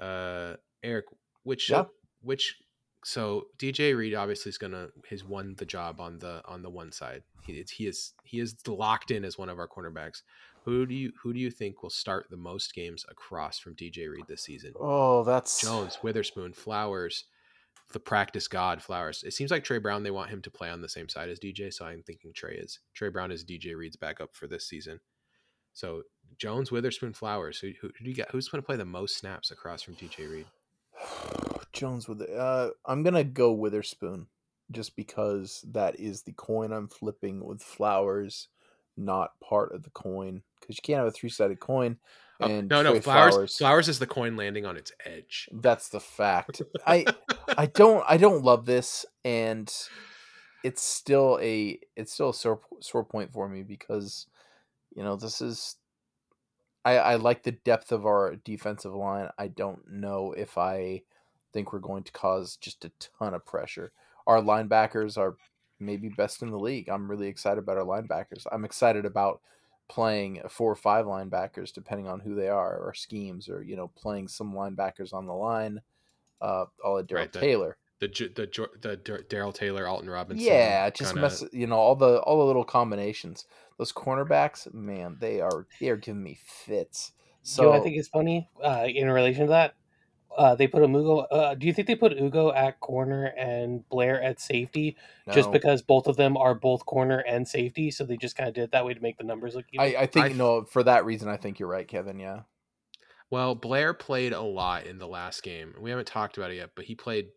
[0.04, 1.06] Uh, Eric,
[1.44, 1.84] which Yeah.
[2.20, 2.56] which
[3.04, 6.90] so DJ Reed obviously is gonna has won the job on the on the one
[6.90, 7.22] side.
[7.46, 10.22] He it's, he is he is locked in as one of our cornerbacks.
[10.64, 14.10] Who do you who do you think will start the most games across from DJ
[14.10, 14.72] Reed this season?
[14.80, 17.24] Oh, that's Jones, Witherspoon, Flowers,
[17.92, 19.22] the practice god Flowers.
[19.22, 21.38] It seems like Tre Brown they want him to play on the same side as
[21.38, 25.00] DJ, so I'm thinking Tre is Tre Brown is DJ Reed's backup for this season.
[25.74, 26.04] So
[26.38, 27.58] Jones, Witherspoon, Flowers.
[27.58, 28.30] Who, who, who do you got?
[28.30, 30.46] Who's going to play the most snaps across from DJ Reed?
[31.74, 32.30] Jones with it.
[32.30, 34.26] Uh, I'm gonna go Witherspoon,
[34.70, 38.48] just because that is the coin I'm flipping with flowers,
[38.96, 40.42] not part of the coin.
[40.60, 41.98] Because you can't have a three sided coin.
[42.40, 43.88] Oh, And no, no, Flowers, Flowers- Flowers.
[43.88, 45.48] is the coin landing on its edge.
[45.52, 46.62] That's the fact.
[46.86, 47.04] I
[47.58, 49.72] I don't I don't love this, and
[50.62, 54.26] it's still a it's still a sore sore point for me because
[54.96, 55.76] you know this is
[56.84, 59.28] I I like the depth of our defensive line.
[59.38, 61.02] I don't know if I
[61.54, 63.92] think we're going to cause just a ton of pressure.
[64.26, 65.36] Our linebackers are
[65.80, 66.90] maybe best in the league.
[66.90, 68.46] I'm really excited about our linebackers.
[68.52, 69.40] I'm excited about
[69.88, 73.88] playing four or five linebackers depending on who they are or schemes or you know
[73.96, 75.78] playing some linebackers on the line
[76.40, 77.76] uh all of Darrell Right, the- Taylor.
[78.00, 78.46] The J- the
[78.82, 80.44] the Darrell Taylor, Alton Robinson.
[80.44, 83.46] Yeah, just kinda- mess you know all the all the little combinations.
[83.78, 87.12] Those cornerbacks, man, they are they are giving me fits.
[87.42, 89.74] So So I think it's funny uh, in relation to that.
[90.36, 91.20] Uh, they put Ugo.
[91.20, 94.96] Uh, do you think they put Ugo at corner and Blair at safety
[95.32, 97.90] just because both of them are both corner and safety?
[97.90, 99.84] So they just kind of did it that way to make the numbers look even.
[99.84, 102.18] I, I think I- no for that reason I think you're right, Kevin.
[102.18, 102.40] Yeah.
[103.30, 105.74] Well, Blair played a lot in the last game.
[105.80, 107.28] We haven't talked about it yet, but he played.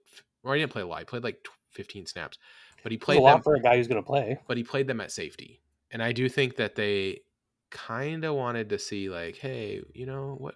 [0.44, 1.00] Or he didn't play a lot.
[1.00, 2.38] He played like 15 snaps,
[2.84, 3.44] but he played a lot them.
[3.44, 4.40] for a guy who's going to play.
[4.48, 5.62] but he played them at safety.
[5.92, 7.22] And I do think that they
[7.70, 10.56] kind of wanted to see like, hey, you know what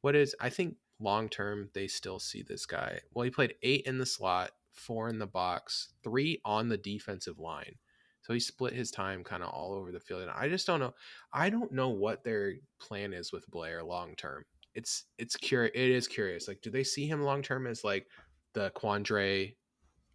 [0.00, 3.00] what is I think long term they still see this guy.
[3.12, 7.38] Well, he played 8 in the slot, 4 in the box, 3 on the defensive
[7.38, 7.76] line.
[8.22, 10.22] So he split his time kind of all over the field.
[10.22, 10.94] And I just don't know.
[11.32, 14.44] I don't know what their plan is with Blair long term.
[14.74, 15.72] It's it's curious.
[15.74, 16.48] It is curious.
[16.48, 18.06] Like, do they see him long term as like
[18.52, 19.54] the Quandre,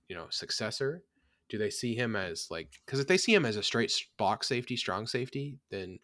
[0.10, 1.04] you know, successor?
[1.52, 4.48] do they see him as like because if they see him as a straight box
[4.48, 6.00] safety strong safety then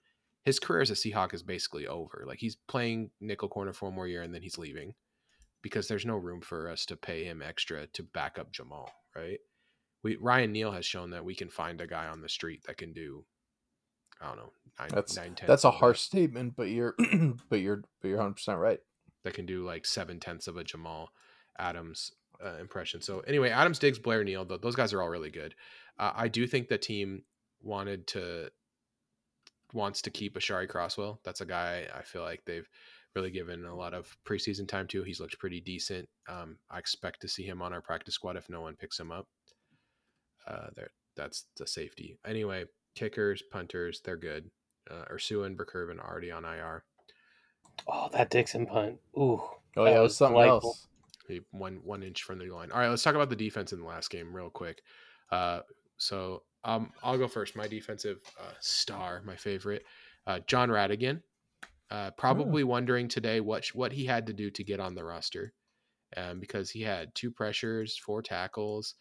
[0.47, 3.95] his career as a seahawk is basically over like he's playing nickel corner for one
[3.95, 4.93] more year and then he's leaving
[5.61, 9.39] because there's no room for us to pay him extra to back up jamal right
[10.03, 12.77] we ryan neal has shown that we can find a guy on the street that
[12.77, 13.23] can do
[14.21, 16.95] i don't know nine, That's- nine tenths That's a of that- harsh statement, but you're
[17.49, 18.79] but you're but you're 100 percent right.
[19.23, 21.09] that can do like seven tenths of a Jamal
[21.59, 22.11] Adams
[22.45, 23.01] uh, impression.
[23.01, 25.55] So anyway, Adams, Diggs, Blair, Neal, th- those guys are all really good.
[25.97, 27.23] Uh, I do think the team
[27.63, 28.51] wanted to
[29.73, 31.19] wants to keep Aashari Crosswell.
[31.23, 32.67] That's a guy I feel like they've
[33.15, 35.03] really given a lot of preseason time to.
[35.03, 36.07] He's looked pretty decent.
[36.29, 39.11] Um, I expect to see him on our practice squad if no one picks him
[39.11, 39.27] up.
[40.47, 42.17] Uh, there, that's the safety.
[42.25, 44.49] Anyway, kickers, punters, they're good.
[44.89, 46.83] Uh, Ursua and Burr-Kirven already on IR.
[47.87, 48.99] Oh, that Dickson punt.
[49.17, 49.41] Ooh.
[49.75, 50.69] Oh That yeah, it was was something delightful.
[50.69, 50.87] else.
[51.27, 52.71] He one one inch from the line.
[52.71, 54.81] All right, let's talk about the defense in the last game real quick.
[55.31, 55.59] Uh,
[55.97, 57.55] so um, I'll go first.
[57.55, 59.85] My defensive uh, star, my favorite,
[60.27, 61.21] uh, Jon Rhattigan.
[61.89, 65.53] Uh, probably wondering today what what he had to do to get on the roster,
[66.17, 68.95] um, because he had two pressures, four tackles.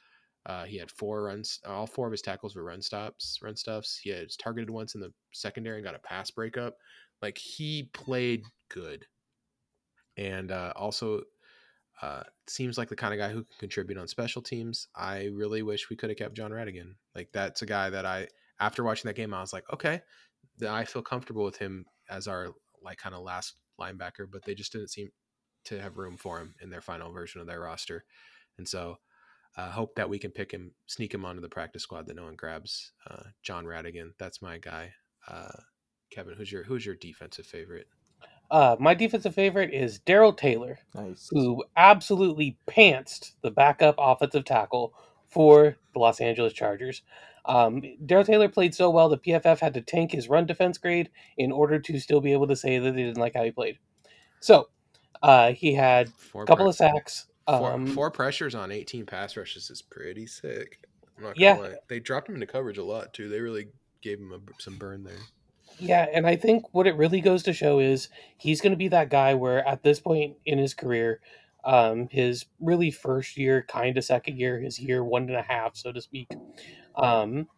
[0.46, 1.58] Uh, he had four runs.
[1.66, 3.98] All four of his tackles were run stops, run stuffs.
[4.00, 6.76] He had targeted once in the secondary and got a pass breakup.
[7.20, 9.04] Like he played good,
[10.16, 11.22] and uh, also
[12.02, 14.88] uh, seems like the kind of guy who can contribute on special teams.
[14.94, 16.94] I really wish we could have kept Jon Rhattigan.
[17.14, 18.28] Like that's a guy that I,
[18.60, 20.02] after watching that game, I was like, okay,
[20.68, 22.48] I feel comfortable with him as our
[22.82, 24.26] like kind of last linebacker.
[24.30, 25.10] But they just didn't seem
[25.64, 28.04] to have room for him in their final version of their roster,
[28.58, 28.98] and so
[29.56, 32.24] uh, hope that we can pick him, sneak him onto the practice squad that no
[32.24, 32.92] one grabs.
[33.10, 34.92] Uh, Jon Rhattigan, that's my guy.
[35.26, 35.60] Uh,
[36.10, 37.88] Kevin, who's your who's your defensive favorite?
[38.50, 41.28] Uh, my defensive favorite is Darrell Taylor, Nice.
[41.32, 44.94] who absolutely pantsed the backup offensive tackle
[45.28, 47.02] for the Los Angeles Chargers.
[47.44, 51.10] Um, Darrell Taylor played so well that PFF had to tank his run defense grade
[51.36, 53.78] in order to still be able to say that they didn't like how he played.
[54.40, 54.68] So
[55.22, 57.26] uh, he had a couple pre- of sacks.
[57.46, 60.80] Four, Um, four pressures on 18 pass rushes is pretty sick.
[61.16, 61.54] I'm not gonna Yeah.
[61.54, 61.74] lie.
[61.88, 63.28] They dropped him into coverage a lot too.
[63.28, 63.68] They really
[64.02, 65.18] gave him a, some burn there.
[65.78, 68.08] Yeah, and I think what it really goes to show is
[68.38, 71.20] he's going to be that guy where at this point in his career,
[71.64, 75.76] um, his really first year, kind of second year, his year one and a half,
[75.76, 76.30] so to speak,
[76.94, 77.48] um,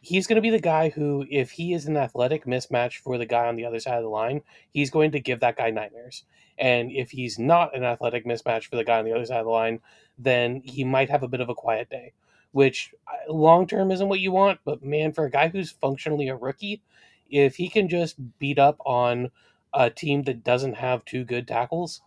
[0.00, 3.26] he's going to be the guy who, if he is an athletic mismatch for the
[3.26, 4.40] guy on the other side of the line,
[4.72, 6.24] he's going to give that guy nightmares.
[6.58, 9.46] And if he's not an athletic mismatch for the guy on the other side of
[9.46, 9.80] the line,
[10.18, 12.12] then he might have a bit of a quiet day,
[12.50, 14.58] which uh, long term isn't what you want.
[14.64, 16.82] But man, for a guy who's functionally a rookie,
[17.28, 19.30] if he can just beat up on
[19.74, 22.00] a team that doesn't have two good tackles,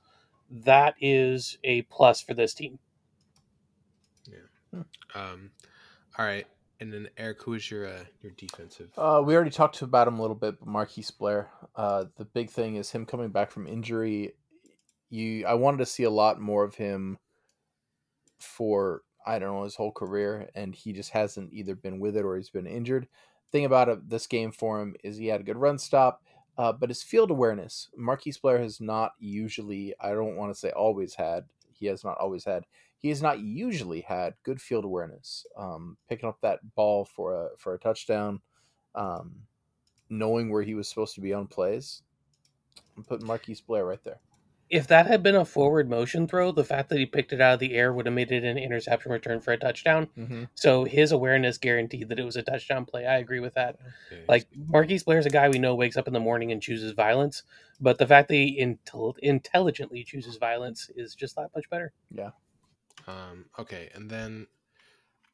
[0.50, 2.80] that is a plus for this team.
[4.28, 4.82] Yeah.
[5.16, 5.52] Um,
[6.18, 6.46] all right.
[6.80, 8.90] And then Eric, who is your uh, your defensive?
[8.98, 11.50] Uh, we already talked about him a little bit, but Marquise Blair.
[11.76, 14.34] Uh, the big thing is him coming back from injury.
[15.12, 17.20] You, I wanted to see a lot more of him
[18.40, 22.26] for I don't know his whole career, and he just hasn't either been with it
[22.26, 23.08] or he's been injured.
[23.52, 26.24] Thing about it, this game for him is he had a good run stop,
[26.58, 29.94] uh, but his field awareness, Marquise Blair has not usually.
[30.00, 31.46] I don't want to say always had.
[31.74, 32.66] He has not always had
[33.02, 35.46] he has not usually had good field awareness.
[35.58, 38.40] Um, picking up that ball for a for a touchdown,
[38.94, 39.34] um,
[40.10, 42.04] knowing where he was supposed to be on plays.
[42.96, 44.20] I'm putting Marquise Blair right there.
[44.72, 47.56] If that had been a forward motion throw, the fact that he picked it out
[47.56, 50.08] of the air would have made it an interception return for a touchdown.
[50.18, 50.44] Mm-hmm.
[50.56, 53.06] So his awareness guaranteed that it was a touchdown play.
[53.06, 53.78] I agree with that.
[54.12, 54.24] Okay.
[54.30, 56.94] Like Marquise Blair is a guy we know wakes up in the morning and chooses
[56.94, 57.44] violence,
[57.82, 61.92] but the fact that he intel- intelligently chooses violence is just that much better.
[62.10, 62.30] Yeah.
[63.08, 64.48] Um, okay, and then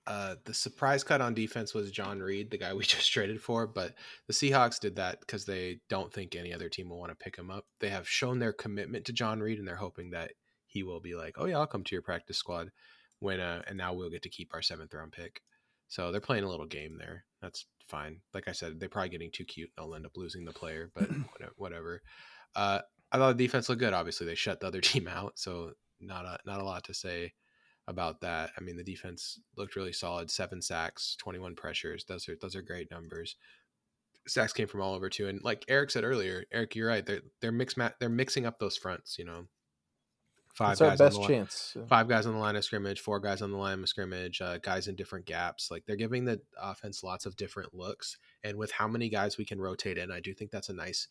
[0.07, 3.67] uh, the surprise cut on defense was John Reid, the guy we just traded for.
[3.67, 3.93] But
[4.27, 7.35] the Seahawks did that because they don't think any other team will want to pick
[7.35, 7.65] him up.
[7.81, 10.31] They have shown their commitment to John Reid, and they're hoping that
[10.65, 12.71] he will be like, "Oh yeah, I'll come to your practice squad."
[13.19, 15.41] When uh, and now we'll get to keep our seventh round pick.
[15.89, 17.25] So they're playing a little game there.
[17.41, 18.19] That's fine.
[18.33, 19.71] Like I said, they're probably getting too cute.
[19.77, 21.09] and They'll end up losing the player, but
[21.57, 22.01] whatever.
[22.55, 22.79] Uh,
[23.11, 23.93] I thought the defense looked good.
[23.93, 27.33] Obviously, they shut the other team out, so not a not a lot to say
[27.87, 28.51] about that.
[28.57, 30.29] I mean, the defense looked really solid.
[30.29, 32.03] Seven sacks, 21 pressures.
[32.05, 33.35] Those are those are great numbers.
[34.27, 35.27] Sacks came from all over too.
[35.27, 37.05] And like Eric said earlier, Eric, you're right.
[37.05, 39.45] They're they're mix mat they're mixing up those fronts, you know.
[40.53, 41.73] Five That's guys best on the chance.
[41.75, 44.41] Line, five guys on the line of scrimmage, four guys on the line of scrimmage,
[44.41, 45.69] uh, guys in different gaps.
[45.69, 48.17] Like they're giving the offense lots of different looks.
[48.43, 51.09] And with how many guys we can rotate in, I do think that's a nice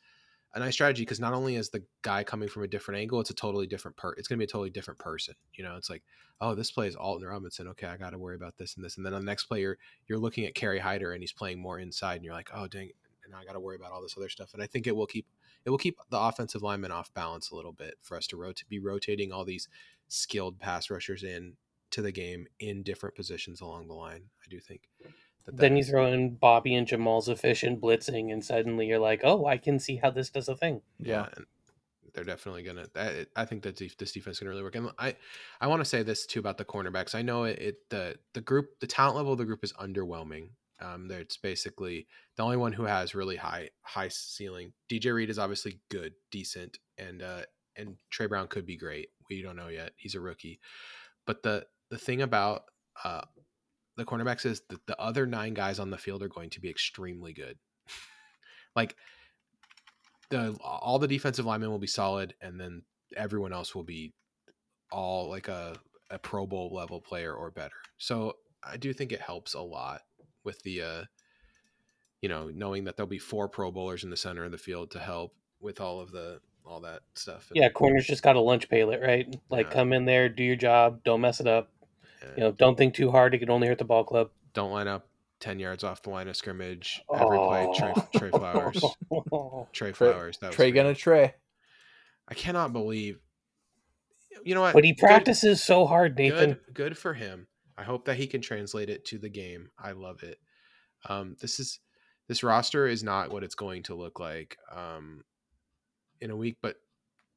[0.57, 3.31] a nice strategy because not only is the guy coming from a different angle, it's
[3.31, 4.13] a totally different per.
[4.13, 5.35] It's going to be a totally different person.
[5.55, 6.03] You know, it's like,
[6.41, 7.69] oh, this play is Alton Robinson.
[7.69, 9.79] Okay, I got to worry about this and this, and then on the next player,
[10.09, 12.91] you're looking at Kerry Hyder and he's playing more inside, and you're like, oh, dang,
[13.25, 14.55] and I got to worry about all this other stuff.
[14.55, 15.27] And I think it will keep
[15.65, 18.63] it will keep the offensive lineman off balance a little bit for us to rot-
[18.69, 19.69] be rotating all these
[20.09, 21.55] skilled pass rushers in
[21.91, 24.23] to the game in different positions along the line.
[24.45, 24.89] I do think.
[25.47, 29.47] That then you throw in Bobby and Jamal's efficient blitzing, and suddenly you're like, oh,
[29.47, 30.83] I can see how this does a thing.
[30.99, 31.29] Yeah.
[31.37, 31.45] yeah
[32.17, 32.87] they're definitely gonna.
[32.97, 34.75] I, I think that this defense is gonna really work.
[34.75, 35.15] And I,
[35.61, 37.15] I want to say this too about the cornerbacks.
[37.15, 37.77] I know it, it.
[37.91, 40.49] the the group, the talent level of the group is underwhelming.
[40.81, 42.07] Um, it's basically
[42.37, 44.73] the only one who has really high high ceiling.
[44.91, 47.43] DJ Reed is obviously good, decent, and uh,
[47.77, 49.11] and Tre Brown could be great.
[49.29, 49.93] We don't know yet.
[49.97, 50.59] He's a rookie,
[51.27, 52.65] but the the thing about
[53.05, 53.23] uh,
[53.97, 56.69] the cornerbacks is that the other nine guys on the field are going to be
[56.69, 57.59] extremely good.
[58.77, 58.97] like
[60.31, 62.83] the all the defensive linemen will be solid, and then
[63.17, 64.13] everyone else will be
[64.91, 65.77] all like a
[66.11, 67.77] a Pro Bowl level player or better.
[67.99, 70.03] So I do think it helps a lot
[70.45, 71.05] with the uh
[72.23, 74.91] you know knowing that there'll be four Pro Bowlers in the center of the field
[74.93, 77.51] to help with all of the all that stuff.
[77.55, 79.35] Yeah, corners just got a lunch pail right?
[79.51, 79.73] Like yeah.
[79.73, 81.71] come in there, do your job, don't mess it up.
[82.37, 83.35] You know, don't think too hard.
[83.35, 84.31] It can only hurt the ball club.
[84.55, 85.09] Don't line up
[85.41, 87.49] ten yards off the line of scrimmage every oh.
[87.49, 87.69] play.
[87.77, 88.85] Tre, Tre Flowers,
[89.73, 90.39] Tre Flowers.
[90.39, 91.35] That Tre gonna Tre.
[92.29, 93.19] I cannot believe.
[94.45, 94.75] You know what?
[94.75, 96.51] But he practices good, so hard, Nathan.
[96.51, 97.47] Good, good, for him.
[97.79, 99.71] I hope that he can translate it to the game.
[99.79, 100.39] I love it.
[101.09, 101.81] Um, this is
[102.29, 105.25] this roster is not what it's going to look like um,
[106.21, 106.77] in a week, but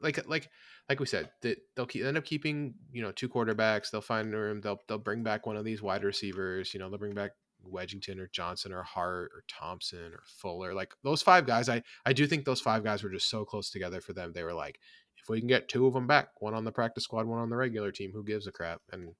[0.01, 0.49] like like
[0.89, 3.91] like we said, they'll keep, end up keeping you know two quarterbacks.
[3.91, 4.59] They'll find room.
[4.59, 6.73] They'll they'll bring back one of these wide receivers.
[6.73, 7.31] You know, they'll bring back
[7.71, 10.73] Wedington or Johnson or Hart or Thompson or Fuller.
[10.73, 13.69] Like those five guys, I I do think those five guys were just so close
[13.69, 14.33] together for them.
[14.33, 14.79] They were like,
[15.21, 17.49] if we can get two of them back, one on the practice squad, one on
[17.49, 18.81] the regular team, who gives a crap?
[18.91, 19.13] And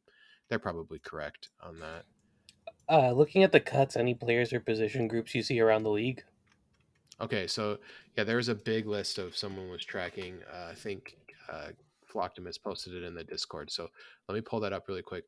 [0.50, 2.06] they're probably correct on that.
[2.90, 6.24] Uh, looking at the cuts, any players or position groups you see around the league?
[7.22, 7.78] Okay, so
[8.18, 10.40] yeah, there's a big list of someone was tracking.
[10.52, 11.18] Uh, I think
[11.52, 11.70] uh,
[12.14, 13.72] Flocktimus posted it in the Discord.
[13.72, 13.88] So
[14.28, 15.26] let me pull that up really quick.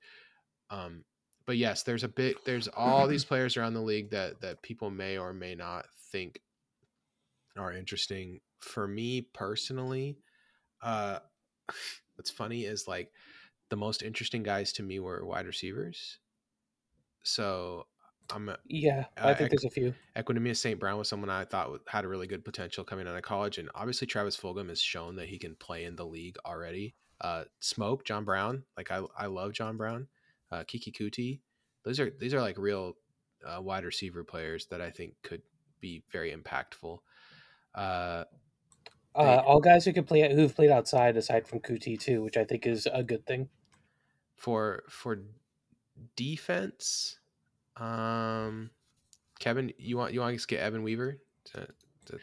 [0.69, 1.03] Um,
[1.45, 2.37] but yes, there's a bit.
[2.45, 6.39] There's all these players around the league that that people may or may not think
[7.57, 8.39] are interesting.
[8.59, 10.17] For me personally,
[10.81, 11.19] uh,
[12.15, 13.11] what's funny is like
[13.69, 16.19] the most interesting guys to me were wide receivers.
[17.23, 17.87] So
[18.33, 19.93] I'm a, Yeah, I Uh, think there's a few.
[20.15, 20.79] Equanimeous St.
[20.79, 23.69] Brown was someone I thought had a really good potential coming out of college, and
[23.75, 26.95] obviously Travis Fulgham has shown that he can play in the league already.
[27.19, 30.07] Uh, Smoke John Brown, like I I love John Brown.
[30.51, 31.39] Uh, Keke Coutee,
[31.83, 32.97] those are these are like real
[33.45, 35.41] uh, wide receiver players that I think could
[35.79, 36.99] be very impactful.
[37.75, 38.25] Uh,
[39.13, 42.37] Uh, They- all guys who can play who've played outside aside from Kuti too, which
[42.37, 43.49] I think is a good thing.
[44.37, 45.23] for for
[46.15, 47.19] defense,
[47.81, 48.69] um,
[49.39, 51.17] Kevin, you want you want to get Evan Weaver?
[51.53, 51.67] To,
[52.05, 52.19] to,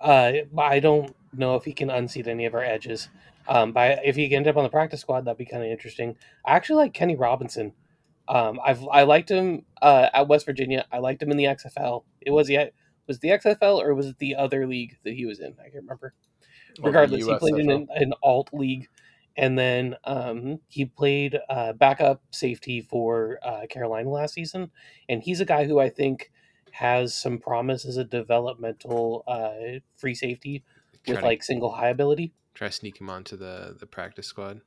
[0.00, 3.08] Uh, but I don't know if he can unseat any of our edges.
[3.48, 5.70] Um, but if he can end up on the practice squad, that'd be kind of
[5.70, 6.16] interesting.
[6.44, 7.72] I actually like Kenny Robinson.
[8.28, 10.86] Um, I've I liked him uh, at West Virginia.
[10.92, 12.04] I liked him in the XFL.
[12.20, 12.70] It was the
[13.06, 15.54] was it the XFL or was it the other league that he was in?
[15.58, 16.14] I can't remember.
[16.80, 18.86] Regardless, he played in an, an alt league,
[19.36, 24.70] and then um, he played uh, backup safety for uh, Carolina last season.
[25.08, 26.30] And he's a guy who I think
[26.72, 30.62] has some promise as a developmental uh, free safety
[31.04, 32.32] try with to- like single high ability.
[32.54, 34.60] try to sneak him onto the the practice squad.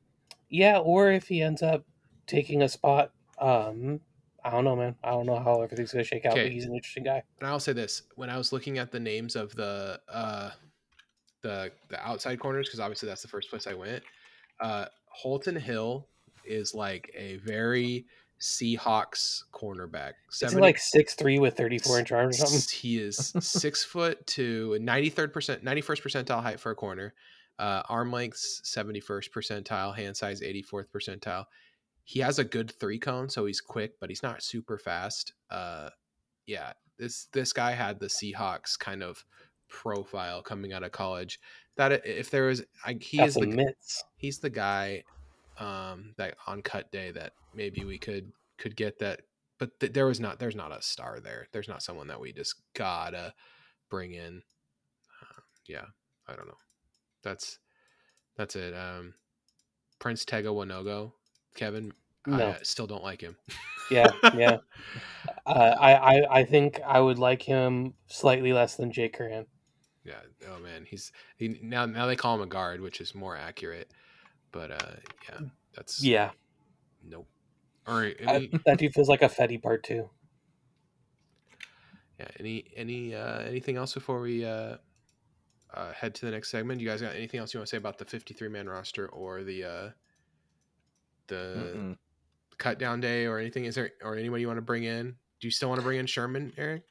[0.50, 1.86] Yeah, or if he ends up
[2.28, 4.00] taking a spot, um,
[4.44, 4.96] I don't know, man.
[5.04, 6.44] I don't know how everything's gonna shake out, Okay.
[6.44, 7.24] but he's an interesting guy.
[7.40, 10.52] And I'll say this: when I was looking at the names of the uh,
[11.42, 14.04] the the outside corners, because obviously that's the first place I went.
[14.64, 16.08] Uh, Holton Hill
[16.46, 18.06] is like a very
[18.40, 20.14] Seahawks cornerback.
[20.30, 22.80] 70 like six three with thirty four inch arms or something?
[22.80, 27.14] He is six foot to ninety third percent, ninety first percentile height for a corner.
[27.60, 31.46] Uh, arm length seventy first percentile, hand size eighty fourth percentile.
[32.06, 35.34] He has a good three cone, so he's quick, but he's not super fast.
[35.50, 35.90] Uh,
[36.46, 39.24] yeah, this this guy had the Seahawks kind of
[39.74, 41.40] profile coming out of college.
[41.76, 44.06] That if there was, I, he Got is the mitts.
[44.16, 45.04] he's the guy
[45.60, 49.22] um that on cut day that maybe we could could get that
[49.60, 52.34] but th- there was not there's not a star there there's not someone that we
[52.34, 53.32] just gotta
[53.92, 54.42] bring in
[55.22, 55.86] uh, yeah
[56.28, 56.58] i don't know
[57.22, 57.60] that's
[58.36, 59.14] that's it um
[60.00, 61.12] Prince Tega Wanogho
[61.54, 61.94] kevin
[62.26, 62.48] i No.
[62.50, 63.36] uh, still don't like him
[63.92, 64.58] Yeah, yeah.
[65.46, 69.46] Uh, I, I I think I would like him slightly less than Jake Curhan.
[70.04, 73.36] Yeah oh man he's he, now now they call him a guard which is more
[73.38, 73.92] accurate
[74.52, 74.96] but uh
[75.30, 75.40] yeah
[75.76, 76.32] that's Yeah,
[77.04, 77.28] nope.
[77.88, 80.10] Or I, that dude feels like a Fetty part two.
[82.20, 84.78] yeah any any uh anything else before we uh
[85.74, 86.82] uh head to the next segment?
[86.82, 89.44] You guys got anything else you want to say about the 53 man roster or
[89.44, 89.90] the uh
[91.28, 91.36] the
[91.76, 91.98] Mm-mm.
[92.58, 93.66] cut down day or anything?
[93.66, 95.16] Is there or anybody you want to bring in?
[95.40, 96.84] Do you still want to bring in sherman eric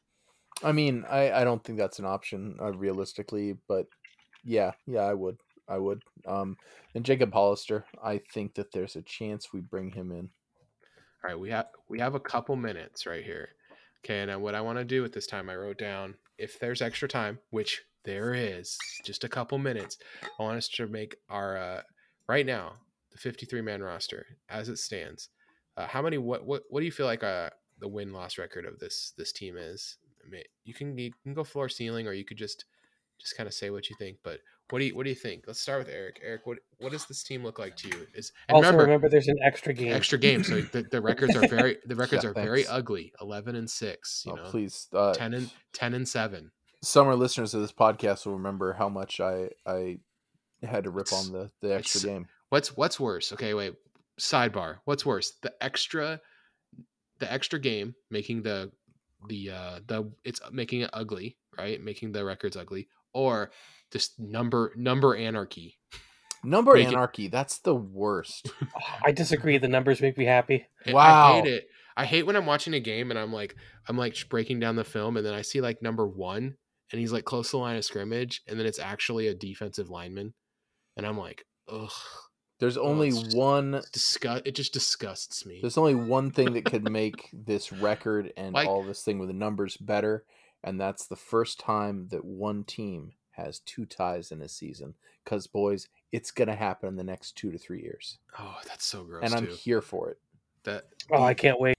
[0.63, 3.87] I mean, I, I don't think that's an option uh, realistically, but
[4.45, 5.39] yeah, yeah, I would,
[5.69, 6.03] I would.
[6.27, 6.57] Um,
[6.95, 10.31] and Jacob Hollister, I think that there's a chance we bring him in.
[11.25, 13.51] all right we have we have a couple minutes right here
[14.05, 16.83] okay and what i want to do at this time i wrote down if there's
[16.83, 19.99] extra time which there is just a couple minutes
[20.39, 21.83] i want us to make our uh
[22.29, 22.73] right now
[23.13, 25.29] the 53 man roster as it stands
[25.77, 27.51] uh, how many what what what do you feel like uh
[27.81, 29.97] the win loss record of this this team is
[30.65, 32.65] you can you can go floor ceiling or you could just
[33.21, 35.45] just kind of say what you think but what do you what do you think?
[35.47, 36.19] Let's start with eric.
[36.25, 38.07] Eric what what does this team look like to you?
[38.15, 39.93] Is and Also, remember, remember, there's an extra game.
[39.93, 43.13] extra game so the, the records are very the records Yeah, are very ugly.
[43.21, 44.45] 11 and 6 you Oh, know?
[44.51, 46.51] please, uh, 10 and 10 and 7
[46.83, 49.99] summer listeners of this podcast will remember how much I I
[50.63, 52.27] had to rip It's- on the the extra game.
[52.49, 53.33] what's what's worse?
[53.35, 53.75] Okay wait
[54.19, 54.79] sidebar.
[54.85, 55.33] What's worse?
[55.43, 56.21] The extra
[57.19, 58.73] the extra game making the
[59.29, 63.51] the uh the it's making it ugly right making the records ugly or
[63.91, 65.79] just number number anarchy
[66.45, 68.51] Number Make it- anarchy, that's the worst.
[69.05, 69.59] I disagree.
[69.59, 70.67] The numbers make me happy.
[70.89, 71.69] I- I hate it.
[71.97, 73.55] I hate when I'm watching a game and I'm like,
[73.89, 76.57] I'm like breaking down the film and then I see like number one
[76.91, 79.89] and he's like close to the line of scrimmage and then it's actually a defensive
[79.89, 80.35] lineman.
[80.97, 81.93] And I'm like, ugh,
[82.63, 83.83] There's oh, only it's just- one.
[83.93, 84.47] disgust.
[84.47, 85.59] It just disgusts me.
[85.61, 89.29] There's only one thing that could make this record and Like- all this thing with
[89.29, 90.25] the numbers better,
[90.63, 94.95] and that's the first time that one team has two ties in a season.
[95.25, 99.03] Because boys, it's gonna happen in the next two to three years, Oh, that's so
[99.03, 99.55] gross and I'm too.
[99.55, 100.19] here for it.
[100.63, 101.77] That Oh, I can't wait.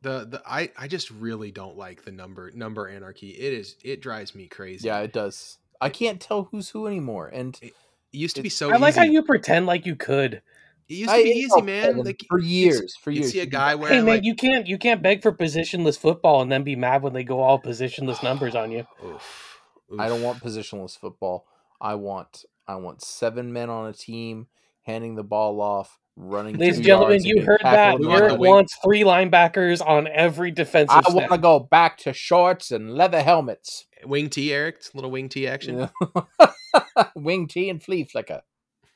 [0.00, 3.32] the the I I just really don't like the number number anarchy.
[3.32, 4.86] It is it drives me crazy.
[4.86, 5.58] Yeah, it does.
[5.78, 7.74] I can't tell who's who anymore, and It
[8.16, 10.42] used to be so I like how you pretend like you could.
[10.88, 11.84] It used to be I- easy, man.
[11.86, 14.24] Kevin, Like for you'd years, for you'd see a guy like, wearing Hey man, like
[14.24, 17.40] you can't you can't beg for positionless football and then be mad when they go
[17.40, 18.86] all positionless numbers on you.
[19.04, 19.60] Oof,
[19.98, 21.46] I don't want positionless football.
[21.80, 24.46] I want I want seven men on a team
[24.82, 26.56] handing the ball off, running.
[26.56, 27.74] Ladies and gentlemen, you heard that.
[27.74, 31.30] tackled We in want the the Eric wants three linebackers on every defensive I want
[31.30, 33.86] to go back to shorts and leather helmets.
[34.04, 35.88] Wing T, Eric, little wing T action.
[37.14, 38.42] Wing tee and flea flicker.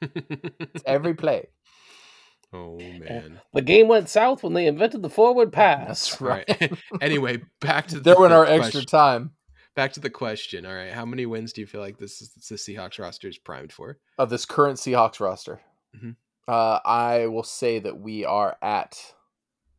[0.01, 1.49] It's every play.
[2.53, 3.41] oh man.
[3.53, 6.11] The game went south when they invented the forward pass.
[6.11, 6.45] That's right.
[6.61, 6.73] right.
[7.03, 8.63] anyway, back to There the went our question.
[8.63, 9.31] extra time
[9.77, 10.67] Back to the question.
[10.67, 13.39] All right, how many wins do you feel like this is the Seahawks roster is
[13.39, 13.99] primed for?
[14.19, 15.61] of this current Seahawks roster.
[15.97, 16.17] Mhm.
[16.51, 19.15] Uh, I will say that we are at.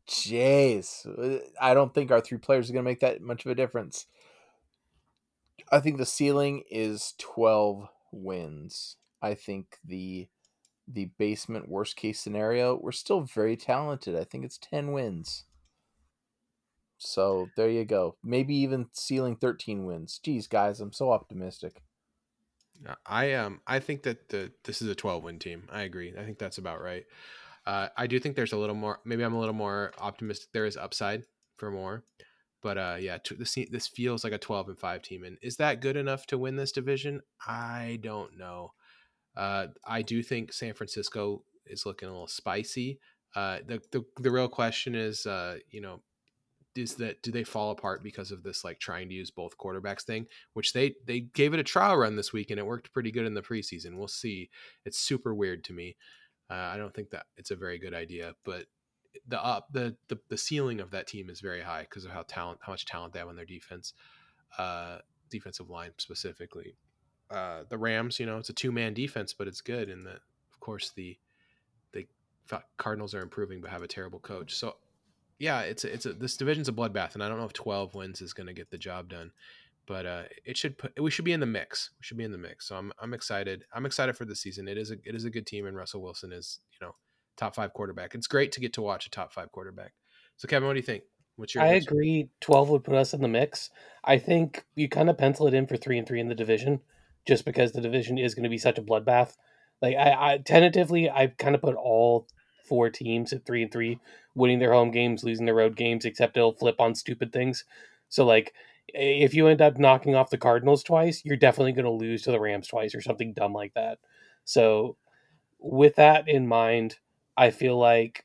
[0.07, 3.51] Jeez, Uh, I don't think our three players are going to make that much of
[3.51, 4.05] a difference.
[5.69, 8.95] I think the ceiling is twelve wins.
[9.22, 10.30] I think the
[10.88, 14.15] the basement worst case scenario, we're still very talented.
[14.15, 15.43] I think it's ten wins.
[16.97, 18.15] So there you go.
[18.24, 20.22] Maybe even ceiling thirteen wins.
[20.24, 21.82] Geez, guys, I'm so optimistic.
[22.88, 25.67] Uh, I um I think that the this is a 12 win team.
[25.71, 26.13] I agree.
[26.17, 27.05] I think that's about right.
[27.65, 28.99] Uh, I do think there's a little more.
[29.05, 30.49] Maybe I'm a little more optimistic.
[30.51, 31.23] There is upside
[31.57, 32.03] for more,
[32.61, 35.23] but uh, yeah, t- this this feels like a 12 and five team.
[35.23, 37.21] And is that good enough to win this division?
[37.45, 38.73] I don't know.
[39.36, 42.99] Uh, I do think San Francisco is looking a little spicy.
[43.36, 46.01] Uh, the the the real question is, uh, you know,
[46.76, 50.03] is that do they fall apart because of this like trying to use both quarterbacks
[50.03, 50.28] thing?
[50.53, 53.26] Which they they gave it a trial run this week and it worked pretty good
[53.26, 53.97] in the preseason.
[53.97, 54.49] We'll see.
[54.86, 55.95] It's super weird to me.
[56.49, 58.65] Uh, i don't think that it's a very good idea but
[59.28, 62.24] the up the the, the ceiling of that team is very high because of how
[62.24, 63.93] talent how much talent they have on their defense
[64.57, 64.97] uh
[65.30, 66.76] defensive line specifically.
[67.30, 70.59] Uh the rams you know it's a two-man defense but it's good and the of
[70.59, 71.17] course the
[71.93, 72.05] the
[72.78, 74.53] cardinals are improving but have a terrible coach.
[74.53, 74.76] So
[75.42, 77.96] yeah, it's a, it's a, this division's a bloodbath, and I don't know if twelve
[77.96, 79.32] wins is going to get the job done,
[79.88, 81.89] but uh, it should put we should be in the mix.
[82.00, 82.68] We should be in the mix.
[82.68, 83.66] So I'm I'm excited.
[83.74, 84.68] I'm excited for the season.
[84.68, 86.94] It is a it is a good team, and Russell Wilson is you know
[87.38, 88.14] top five quarterback.
[88.14, 89.94] It's great to get to watch a top five quarterback.
[90.38, 91.04] So Kevin, what do you think?
[91.38, 91.64] What's your?
[91.64, 92.30] I your- agree.
[92.39, 93.72] Twelve would put us in the mix.
[94.04, 96.82] I think you kind of pencil it in for three and three in the division,
[97.28, 99.38] just because the division is going to be such a bloodbath.
[99.82, 102.28] Like I, I tentatively, I kind of put all
[102.72, 103.99] four teams at three and three,
[104.34, 107.65] winning their home games, losing their road games, except it'll flip on stupid things.
[108.07, 108.53] So like,
[108.88, 112.32] if you end up knocking off the Cardinals twice, you're definitely going to lose to
[112.32, 113.99] the Rams twice or something dumb like that.
[114.45, 114.95] So,
[115.59, 116.95] with that in mind,
[117.36, 118.24] I feel like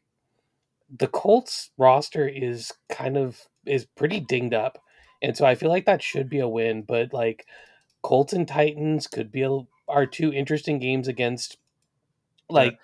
[0.97, 4.78] the Colts roster is kind of is pretty dinged up,
[5.20, 6.82] and so I feel like that should be a win.
[6.82, 7.47] But like
[8.03, 11.59] Colts and Titans could be a, are two interesting games against
[12.49, 12.78] like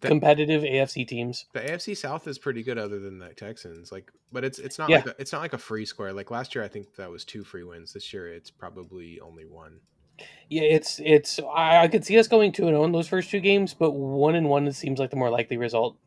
[0.00, 1.46] the- competitive AFC teams.
[1.52, 3.90] the AFC South is pretty good, other than the Texans.
[3.92, 4.96] Like, but it's it's not Yeah.
[4.98, 6.12] like a, it's not like a free square.
[6.12, 7.92] Like last year, I think that was two free wins.
[7.92, 9.80] This year, it's probably only one.
[10.48, 13.30] Yeah, it's it's I, I could see us going two and zero in those first
[13.30, 15.98] two games, but one and one seems like the more likely result.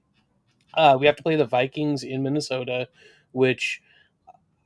[0.75, 2.87] Uh, we have to play the Vikings in Minnesota,
[3.31, 3.81] which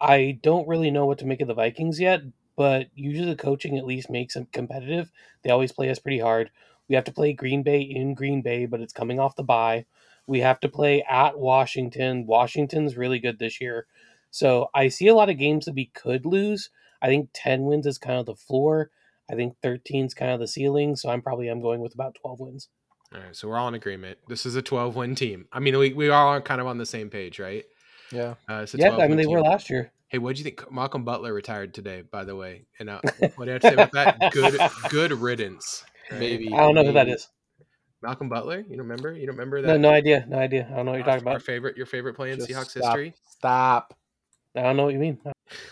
[0.01, 2.21] I don't really know what to make of the Vikings yet.
[2.55, 5.11] But usually the coaching at least makes them competitive.
[5.43, 6.51] They always play us pretty hard.
[6.89, 9.85] We have to play Green Bay in Green Bay, but it's coming off the bye.
[10.27, 12.25] We have to play at Washington.
[12.25, 13.87] Washington's really good this year.
[14.31, 16.69] So I see a lot of games that we could lose.
[17.01, 18.89] I think 10 wins is kind of the floor.
[19.29, 20.95] I think 13 is kind of the ceiling.
[20.95, 22.69] So I'm probably I'm going with about 12 wins.
[23.13, 24.17] All right, so we're all in agreement.
[24.27, 25.45] This is a 12 win team.
[25.51, 27.63] I mean, we we are kind of on the same page, right?
[28.11, 28.35] Yeah.
[28.49, 29.91] Uh, Yeah, I mean they win were last year.
[30.07, 30.71] Hey, what do you think?
[30.71, 32.65] Malcolm Butler retired today, by the way.
[32.79, 33.01] And uh,
[33.35, 34.17] what do you have to say about that?
[34.31, 34.59] Good,
[34.89, 35.83] good riddance.
[36.13, 36.19] Right?
[36.19, 36.53] Maybe.
[36.53, 37.27] I don't know who that is.
[38.01, 38.59] Malcolm Butler.
[38.59, 39.13] You don't remember?
[39.13, 39.67] You don't remember that?
[39.67, 40.25] No, no idea.
[40.27, 40.67] No idea.
[40.71, 41.43] I don't know what you're Our- talking Our about.
[41.45, 42.83] favorite, your favorite play in Just Seahawks stop.
[42.83, 43.13] history.
[43.29, 43.93] Stop.
[44.55, 45.19] I don't know what you mean.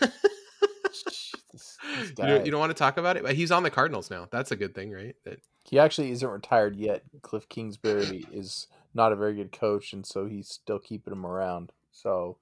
[0.82, 1.04] This-
[1.52, 1.78] this
[2.10, 4.28] You don't, you don't want to talk about it, but he's on the Cardinals now.
[4.30, 5.14] That's a good thing, right?
[5.24, 7.02] That He actually isn't retired yet.
[7.22, 11.70] Cliff Kingsbury is not a very good coach, and so he's still keeping him around.
[11.92, 12.38] So,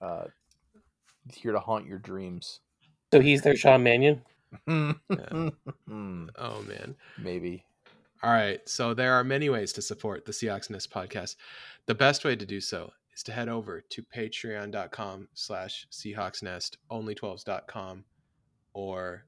[0.00, 0.24] uh,
[1.32, 2.60] here to haunt your dreams.
[3.12, 4.22] So he's their Sean Mannion.
[4.68, 5.52] oh
[5.88, 6.96] man.
[7.18, 7.64] Maybe.
[8.22, 8.66] All right.
[8.68, 11.36] So there are many ways to support the Seahawks Nest podcast.
[11.86, 16.78] The best way to do so is to head over to patreon.com slash Seahawks Nest,
[16.90, 18.04] only12s.com,
[18.74, 19.24] or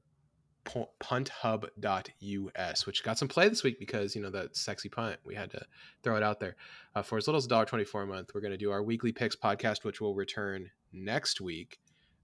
[0.63, 5.35] pu- punthub.us, which got some play this week because, you know, that sexy punt, we
[5.35, 5.65] had to
[6.03, 6.55] throw it out there.
[6.95, 9.35] Uh, for as little as $1.24 a month, we're going to do our weekly picks
[9.35, 11.79] podcast, which will return next week.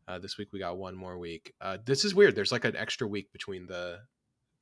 [0.09, 1.53] Uh, this week we got one more week.
[1.61, 2.35] Uh, this is weird.
[2.35, 3.99] There's like an extra week between the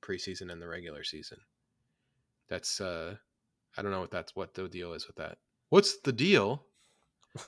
[0.03, 1.37] preseason and the regular season.
[2.49, 3.15] That's uh
[3.77, 5.37] I don't know what that's what the deal is with that.
[5.69, 6.65] What's the deal?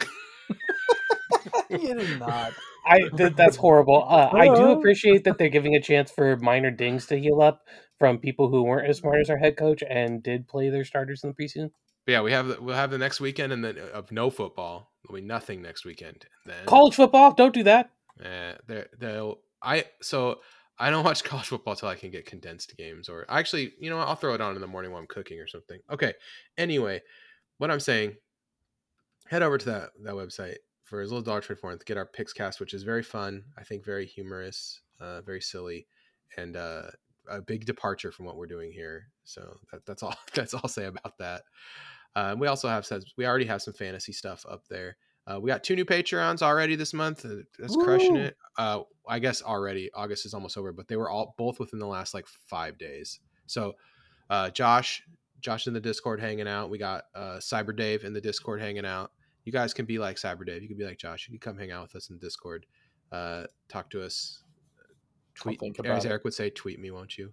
[1.69, 2.53] you did not.
[2.85, 4.05] I th- that's horrible.
[4.07, 7.63] Uh, I do appreciate that they're giving a chance for minor dings to heal up
[7.97, 11.23] from people who weren't as smart as our head coach and did play their starters
[11.23, 11.71] in the preseason.
[12.09, 14.31] But yeah, we have the, we'll have the next weekend and then uh, of no
[14.31, 14.89] football.
[15.03, 16.25] There'll be nothing next weekend.
[16.43, 17.91] And then College football, don't do that.
[18.19, 20.39] uh, there they'll I so
[20.79, 23.97] I don't watch college football till I can get condensed games or actually, you know,
[23.97, 25.81] what, I'll throw it on in the morning while I'm cooking or something.
[25.91, 26.15] Okay.
[26.57, 26.99] Anyway,
[27.59, 28.15] what I'm saying,
[29.27, 30.55] head over to that that website
[30.85, 33.43] for as little dollar four and get our picks cast, which is very fun.
[33.55, 35.85] I think very humorous, uh, very silly,
[36.37, 36.87] and uh,
[37.29, 39.09] a big departure from what we're doing here.
[39.25, 40.15] So that, that's all.
[40.33, 41.43] That's all I'll say about that.
[42.15, 44.97] Uh, we also have says we already have some fantasy stuff up there.
[45.27, 47.23] Uh, we got two new Patreons already this month.
[47.23, 48.35] uh, That's crushing it.
[48.57, 51.85] Uh, I guess already August is almost over, but they were all both within the
[51.87, 53.19] last like five days.
[53.45, 53.73] So,
[54.29, 55.03] uh, Josh,
[55.41, 56.69] Josh in the Discord hanging out.
[56.71, 59.11] We got uh, Cyber Dave in the Discord hanging out.
[59.45, 60.61] You guys can be like Cyber Dave.
[60.63, 61.27] You can be like Josh.
[61.27, 62.65] You can come hang out with us in the Discord.
[63.11, 64.43] Uh, talk to us.
[65.35, 65.59] Tweet.
[65.59, 66.09] think As about it.
[66.09, 67.31] Eric would say, tweet me, won't you?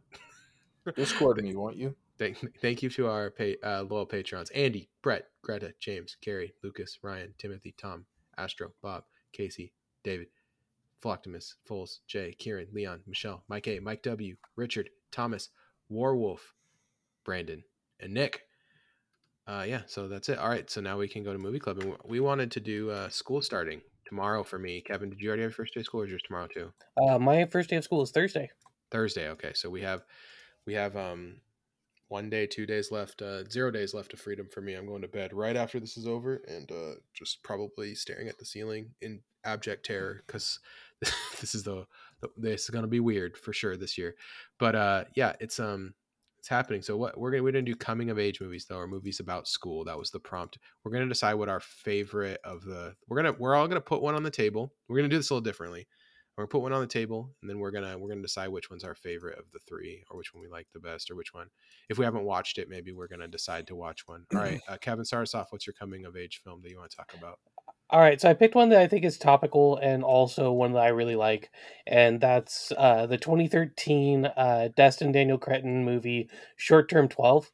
[0.95, 1.97] Discord me, won't you?
[2.19, 6.99] Thank, thank you to our pay, uh, loyal patrons Andy, Brett, Greta, James, Gary, Lucas,
[7.03, 8.07] Ryan, Timothy, Tom,
[8.39, 10.29] Astro, Bob, Casey, David,
[11.03, 15.51] Philoctimus, Foles, Jay, Kieran, Leon, Michelle, Mike A, Mike W, Richard, Thomas,
[15.91, 16.41] Warwolf,
[17.25, 17.63] Brandon,
[18.01, 18.43] and Nick.
[19.47, 20.39] Uh, yeah, so that's it.
[20.39, 22.91] All right, so now we can go to movie club, and we wanted to do
[22.91, 24.81] uh, school starting tomorrow for me.
[24.81, 26.73] Kevin, did you already have your first day of school, or yours tomorrow too?
[27.01, 28.51] Uh, my first day of school is Thursday.
[28.91, 29.29] Thursday.
[29.29, 30.03] Okay, so we have
[30.65, 31.37] we have um
[32.09, 34.75] one day, two days left, uh, zero days left of freedom for me.
[34.75, 38.39] I'm going to bed right after this is over, and uh, just probably staring at
[38.39, 40.61] the ceiling in abject terror because
[41.41, 41.87] this is the,
[42.21, 44.15] the this is going to be weird for sure this year.
[44.59, 45.95] But uh, yeah, it's um
[46.39, 46.81] it's happening.
[46.81, 49.49] So what we're gonna we're gonna do coming of age movies though, or movies about
[49.49, 49.83] school.
[49.85, 50.59] That was the prompt.
[50.85, 52.95] We're gonna decide what our favorite of the.
[53.09, 54.73] We're gonna we're all gonna put one on the table.
[54.87, 55.89] We're gonna do this a little differently.
[56.37, 58.71] We're gonna put one on the table, and then we're gonna we're gonna decide which
[58.71, 61.33] one's our favorite of the three, or which one we like the best, or which
[61.33, 61.49] one.
[61.89, 64.27] If we haven't watched it, maybe we're gonna decide to watch one.
[64.35, 65.49] All right, uh, Kevin, start off.
[65.51, 67.39] What's your coming of age film that you want to talk about?
[67.89, 70.83] All right, so I picked one that I think is topical and also one that
[70.83, 71.51] I really like,
[71.87, 77.51] and that's uh, the 2013 uh, Destin Daniel Cretton movie, Short Term 12.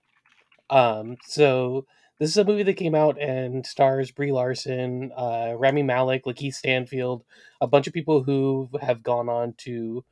[0.70, 1.86] Um, so
[2.22, 6.54] this is a movie that came out and stars Brie Larson, uh, Rami Malek, Lakeith
[6.54, 7.24] Stanfield,
[7.60, 10.04] a bunch of people who have gone on to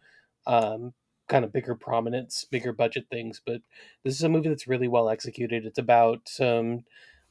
[0.45, 0.93] um,
[1.29, 3.41] kind of bigger prominence, bigger budget things.
[3.47, 3.63] But
[4.03, 5.65] this is a movie that's really well executed.
[5.65, 6.81] It's about some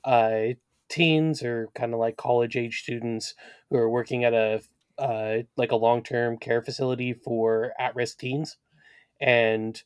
[0.05, 0.53] uh,
[0.87, 3.35] teens or kind of like college age students
[3.69, 4.61] who are working at a
[4.97, 8.55] uh, like a long term care facility for at risk teens,
[9.19, 9.83] and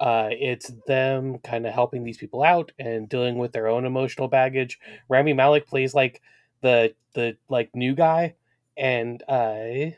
[0.00, 4.28] uh, it's them kind of helping these people out and dealing with their own emotional
[4.28, 4.78] baggage.
[5.08, 6.20] Rami Malek plays like
[6.62, 8.34] the the like new guy,
[8.76, 9.90] and uh,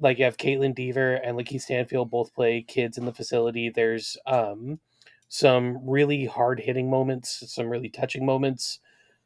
[0.00, 3.70] like you have Kaitlyn Dever and Lakeith Stanfield both play kids in the facility.
[3.70, 4.78] There's um,
[5.28, 8.80] some really hard hitting moments, some really touching moments.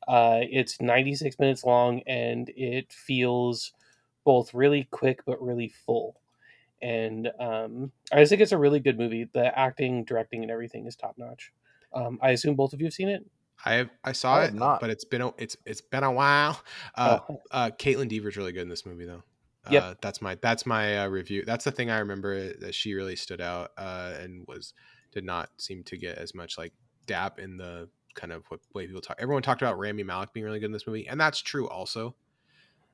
[0.09, 3.73] Uh, it's 96 minutes long and it feels
[4.25, 6.17] both really quick but really full.
[6.83, 9.29] And um, I just think it's a really good movie.
[9.33, 11.53] The acting, directing, and everything is top notch.
[11.93, 13.25] Um, I assume both of you have seen it.
[13.65, 14.81] I have I saw I it, not.
[14.81, 16.61] but it's been a, it's it's been a while.
[16.95, 17.41] Uh, Oh.
[17.51, 19.23] uh, Kaitlyn Dever's really good in this movie, though.
[19.71, 19.83] Yep.
[19.83, 21.45] Uh, that's my that's my uh, review.
[21.45, 24.73] That's the thing I remember that she really stood out uh, and was
[25.13, 26.73] did not seem to get as much like
[27.07, 29.17] dap in the kind of what way people talk.
[29.21, 32.15] Everyone talked about Rami Malek being really good in this movie, and that's true also.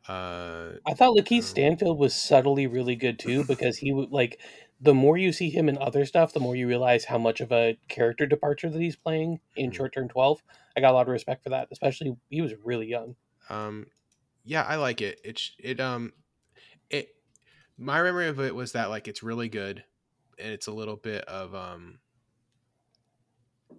[0.08, 4.40] Uh, I thought Lakeith Um, Stanfield was subtly really good too because he would like
[4.80, 7.50] the more you see him in other stuff, the more you realize how much of
[7.52, 9.72] a character departure that he's playing in Mhm.
[9.72, 10.42] Short Term Twelve.
[10.76, 13.16] I got a lot of respect for that, especially he was really young.
[13.48, 13.86] um,
[14.44, 15.20] yeah, I like it.
[15.24, 16.12] It's it um
[16.90, 17.10] it
[17.78, 19.84] my memory of it was that like it's really good,
[20.38, 22.00] and it's a little bit of um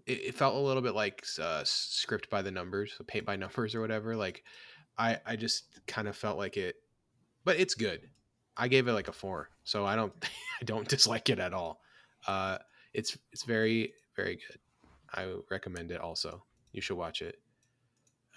[0.06, 3.76] it, it felt a little bit like uh, script by the numbers, paint by numbers
[3.76, 4.16] or whatever.
[4.16, 4.44] Like,
[4.98, 6.76] I I just kind of felt like it,
[7.46, 8.10] but it's good.
[8.58, 10.14] I gave it like a four, so I don't
[10.62, 11.82] I don't dislike it at all.
[12.28, 12.60] Uh,
[12.94, 14.60] it's it's very very good.
[15.14, 16.02] I recommend it.
[16.02, 17.38] Also, you should watch it.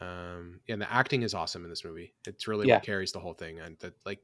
[0.01, 2.15] Um, yeah, and the acting is awesome in this movie.
[2.27, 2.67] It's really Yeah.
[2.67, 4.21] what carries the whole thing, and that like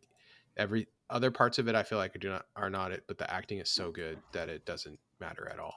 [0.56, 3.30] every other parts of it, I feel like do not are not it, but the
[3.30, 5.74] acting is so good that it doesn't matter at all.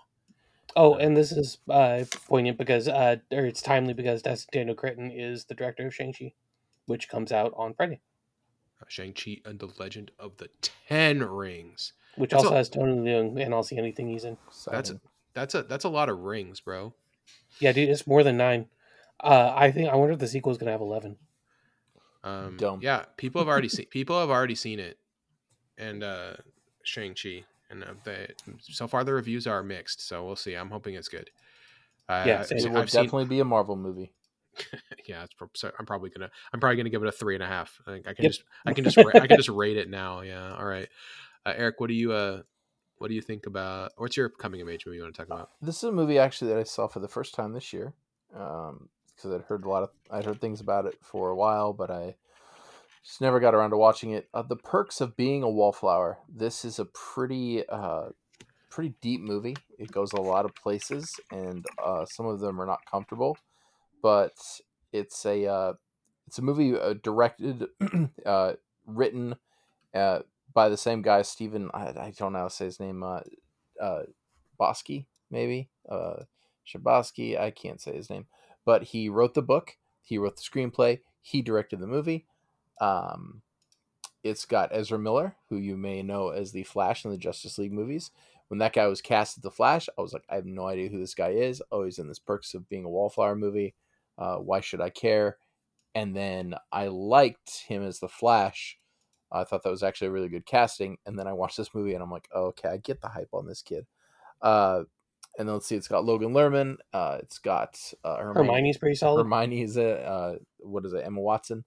[0.76, 4.76] Oh, Uh, and this is uh, poignant because, uh, or it's timely because that's Daniel
[4.76, 6.34] Cretton is the director of Shang Chi,
[6.90, 8.02] which comes out on Friday,
[8.82, 11.94] Uh, Shang-Chi and the Legend of the Ten Rings.
[12.16, 14.38] which That's also a- has Tony Leung and I'll see anything he's in.
[14.72, 15.02] That's Seven.
[15.34, 16.94] that's a that's a lot of rings, bro.
[17.60, 18.68] Yeah, dude, it's more than nine.
[19.22, 21.18] Uh, I think I wonder if the sequel is gonna have eleven.
[22.24, 22.80] Um, Dumb.
[22.82, 24.98] Yeah, people have already seen people have already seen it,
[25.78, 26.34] and uh,
[26.84, 28.28] Shang Chi, and uh, they
[28.60, 30.02] so far the reviews are mixed.
[30.06, 30.56] So we'll see.
[30.56, 31.30] I'm hoping it's good.
[32.10, 32.58] I, Yeah, I, same.
[32.58, 34.12] It I've will seen- definitely be a Marvel movie.
[35.08, 37.44] yeah, it's, prob- so I'm probably gonna I'm probably gonna give it a three and
[37.44, 37.80] a half.
[37.88, 38.32] I, think I can Yep.
[38.32, 40.22] just I can just ra- I can just rate it now.
[40.22, 40.88] Yeah, all right.
[41.46, 42.42] Uh, Eric, what do you uh
[42.98, 43.92] what do you think about?
[43.98, 45.50] What's your coming of age movie you want to talk about?
[45.62, 47.94] This is a movie actually that I saw for the first time this year,
[48.32, 51.90] because I'd heard a lot of I'd heard things about it for a while, but
[51.90, 52.16] I
[53.04, 54.28] just never got around to watching it.
[54.34, 56.20] Uh, the Perks of Being a Wallflower.
[56.28, 58.10] This is a pretty uh,
[58.70, 59.56] pretty deep movie.
[59.78, 63.38] It goes a lot of places, and uh, some of them are not comfortable,
[64.02, 64.34] but
[64.92, 65.74] it's a uh,
[66.28, 67.68] it's a movie uh, directed,
[68.26, 68.54] uh,
[68.86, 69.36] written
[69.94, 70.20] uh,
[70.54, 71.70] by the same guy, Stephen.
[71.74, 73.04] I, I don't know how to say his name.
[73.04, 73.22] Uh,
[73.82, 74.04] uh,
[74.60, 76.24] Bosky, maybe uh,
[76.68, 77.40] Shabosky.
[77.40, 78.28] I can't say his name,
[78.66, 79.78] but he wrote the book.
[80.02, 81.00] He wrote the screenplay.
[81.22, 82.26] He directed the movie.
[82.82, 83.42] Um,
[84.24, 87.74] it's got Ezra Miller, who you may know as the Flash in the Justice League
[87.74, 88.12] movies.
[88.50, 90.90] When that guy was cast as the Flash, I was like, I have no idea
[90.90, 91.62] who this guy is.
[91.72, 93.76] Oh, he's in this Perks of Being a Wallflower movie.
[94.20, 95.38] Uh, why should I care?
[95.96, 98.78] And then I liked him as the Flash.
[99.32, 100.98] I thought that was actually a really good casting.
[101.06, 103.30] And then I watched this movie and I'm like, oh, okay, I get the hype
[103.34, 103.86] on this kid.
[104.42, 104.84] Uh,
[105.38, 106.78] and then let's see, it's got Logan Lerman.
[106.92, 108.48] Uh, it's got uh, Hermione.
[108.48, 109.24] Hermione's pretty solid.
[109.24, 111.06] Hermione is a uh, what is it?
[111.06, 111.64] Emma Watson.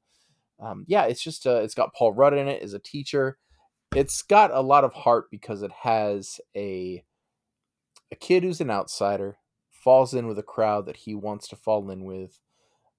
[0.60, 3.38] Um, yeah, it's just uh, it's got Paul Rudd in it as a teacher.
[3.94, 7.02] It's got a lot of heart because it has a
[8.10, 9.38] a kid who's an outsider
[9.82, 12.38] falls in with a crowd that he wants to fall in with.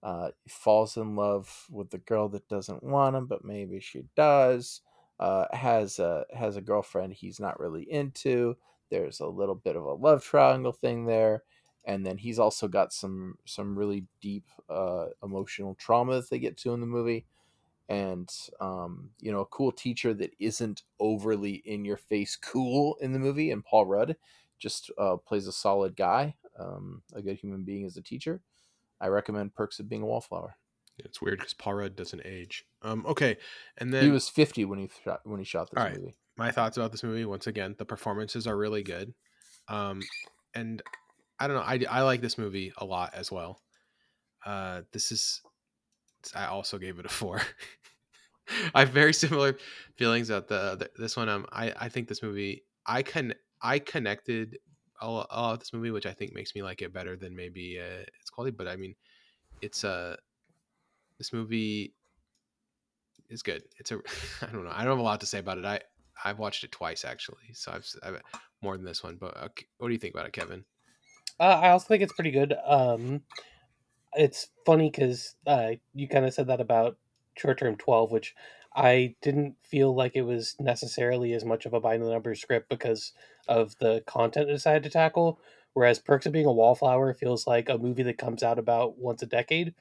[0.02, 4.82] Uh, falls in love with the girl that doesn't want him, but maybe she does.
[5.20, 8.58] Uh, has a has a girlfriend he's not really into.
[8.90, 11.44] There's a little bit of a love triangle thing there,
[11.86, 16.58] and then he's also got some some really deep uh, emotional trauma that they get
[16.58, 17.26] to in the movie,
[17.88, 18.30] and
[18.60, 23.20] um, you know a cool teacher that isn't overly in your face cool in the
[23.20, 24.18] movie, and Paul Rudd
[24.60, 28.42] just uh, plays a solid guy, um, a good human being as a teacher.
[29.02, 30.56] I recommend Perks of Being a Wallflower.
[31.00, 32.66] It's weird because Paul Rudd doesn't age.
[32.84, 33.38] Um, okay,
[33.78, 35.96] and then he was 50 when he shot when he shot this right.
[35.98, 36.16] movie.
[36.38, 39.14] my thoughts about this movie once again the performances are really good
[39.68, 40.02] um
[40.54, 40.82] and
[41.40, 43.62] i don't know i, I like this movie a lot as well
[44.46, 45.42] uh this is
[46.36, 47.42] i also gave it a four
[48.76, 49.58] i have very similar
[49.96, 53.80] feelings about the, the this one um i i think this movie i can i
[53.80, 54.58] connected
[55.04, 57.36] a a lot of this movie which i think makes me like it better than
[57.36, 58.96] maybe uh, its quality but i mean
[59.62, 60.16] it's uh
[61.18, 61.94] this movie
[63.30, 63.96] is good it's a
[64.42, 65.80] i don't know i don't have a lot to say about it i
[66.24, 68.22] I've watched it twice actually, so I've, I've
[68.62, 69.18] more than this one.
[69.20, 70.64] But uh, what do you think about it, Kevin?
[71.40, 72.54] Uh, I also think it's pretty good.
[72.66, 73.22] Um,
[74.14, 76.98] it's funny because uh, you kind of said that about
[77.36, 78.36] short term 12, which
[78.76, 82.70] I didn't feel like it was necessarily as much of a by the numbers script
[82.70, 83.14] because
[83.48, 85.40] of the content it decided to tackle.
[85.74, 89.24] Whereas Perks of Being a Wallflower feels like a movie that comes out about once
[89.24, 89.74] a decade.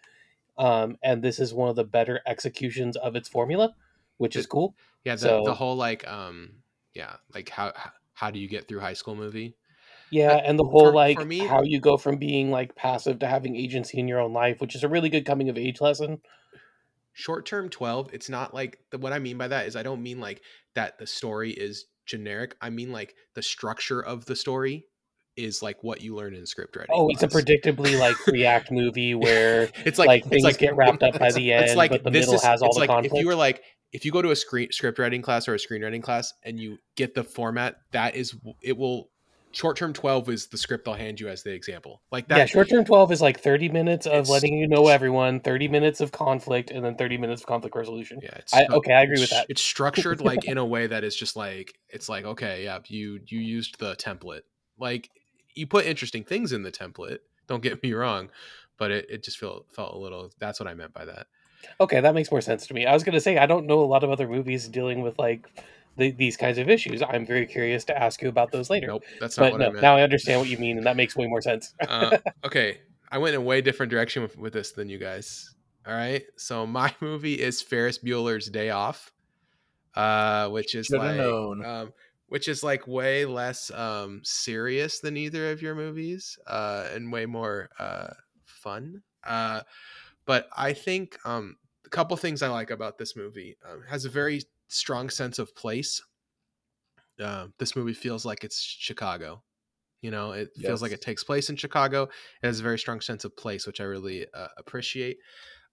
[0.56, 3.74] Um, and this is one of the better executions of its formula,
[4.16, 4.74] which is cool.
[5.04, 6.50] Yeah, the, So- the whole like um
[6.94, 7.72] yeah like how
[8.14, 9.56] how do you get through high school movie?
[10.10, 13.18] Yeah, and the whole for- like for me- how you go from being like passive
[13.20, 15.80] to having agency in your own life, which is a really good coming of age
[15.80, 16.20] lesson.
[17.14, 18.12] Short term twelve.
[18.14, 20.42] It's not like the, what I mean by that is I don't mean like
[20.74, 22.54] that the story is generic.
[22.60, 24.84] I mean like the structure of the story
[25.36, 26.94] is like what you learn in script writing.
[26.94, 30.76] Oh, it's a predictably like React movie where it's like, like, things it's like get
[30.76, 32.76] wrapped up by it's- the it's end, like but the middle is- has all it's
[32.76, 33.14] the like conflict.
[33.14, 35.58] If you were like, if you go to a screen script writing class or a
[35.58, 39.08] screenwriting class and you get the format, that is it will.
[39.52, 42.02] Short term twelve is the script I'll hand you as the example.
[42.10, 42.38] Like that.
[42.38, 46.00] yeah, short term twelve is like thirty minutes of letting you know everyone, thirty minutes
[46.00, 48.20] of conflict, and then thirty minutes of conflict resolution.
[48.22, 49.46] Yeah, it's I, okay, I agree with that.
[49.48, 53.20] It's structured like in a way that is just like it's like okay, yeah, you
[53.26, 54.42] you used the template.
[54.78, 55.10] Like
[55.54, 57.18] you put interesting things in the template.
[57.46, 58.30] Don't get me wrong,
[58.78, 60.30] but it, it just felt felt a little.
[60.38, 61.26] That's what I meant by that.
[61.80, 62.86] Okay, that makes more sense to me.
[62.86, 65.18] I was going to say I don't know a lot of other movies dealing with
[65.18, 65.48] like
[65.96, 67.02] the, these kinds of issues.
[67.02, 68.86] I'm very curious to ask you about those later.
[68.86, 69.82] Nope, that's not but what no, I meant.
[69.82, 71.74] now I understand what you mean, and that makes way more sense.
[71.86, 72.80] uh, okay,
[73.10, 75.54] I went in a way different direction with, with this than you guys.
[75.86, 79.12] All right, so my movie is Ferris Bueller's Day Off,
[79.94, 81.64] uh, which is Shoulda like, known.
[81.64, 81.92] um,
[82.28, 87.26] which is like way less um, serious than either of your movies, uh, and way
[87.26, 88.08] more uh,
[88.44, 89.02] fun.
[89.24, 89.60] Uh,
[90.24, 94.04] but I think um, a couple things I like about this movie um, it has
[94.04, 94.42] a very
[94.72, 96.00] strong sense of place.
[97.22, 99.42] Uh, this movie feels like it's Chicago.
[100.00, 102.08] You know, it feels like it takes place in Chicago.
[102.42, 105.18] It has a very strong sense of place, which I really uh, appreciate.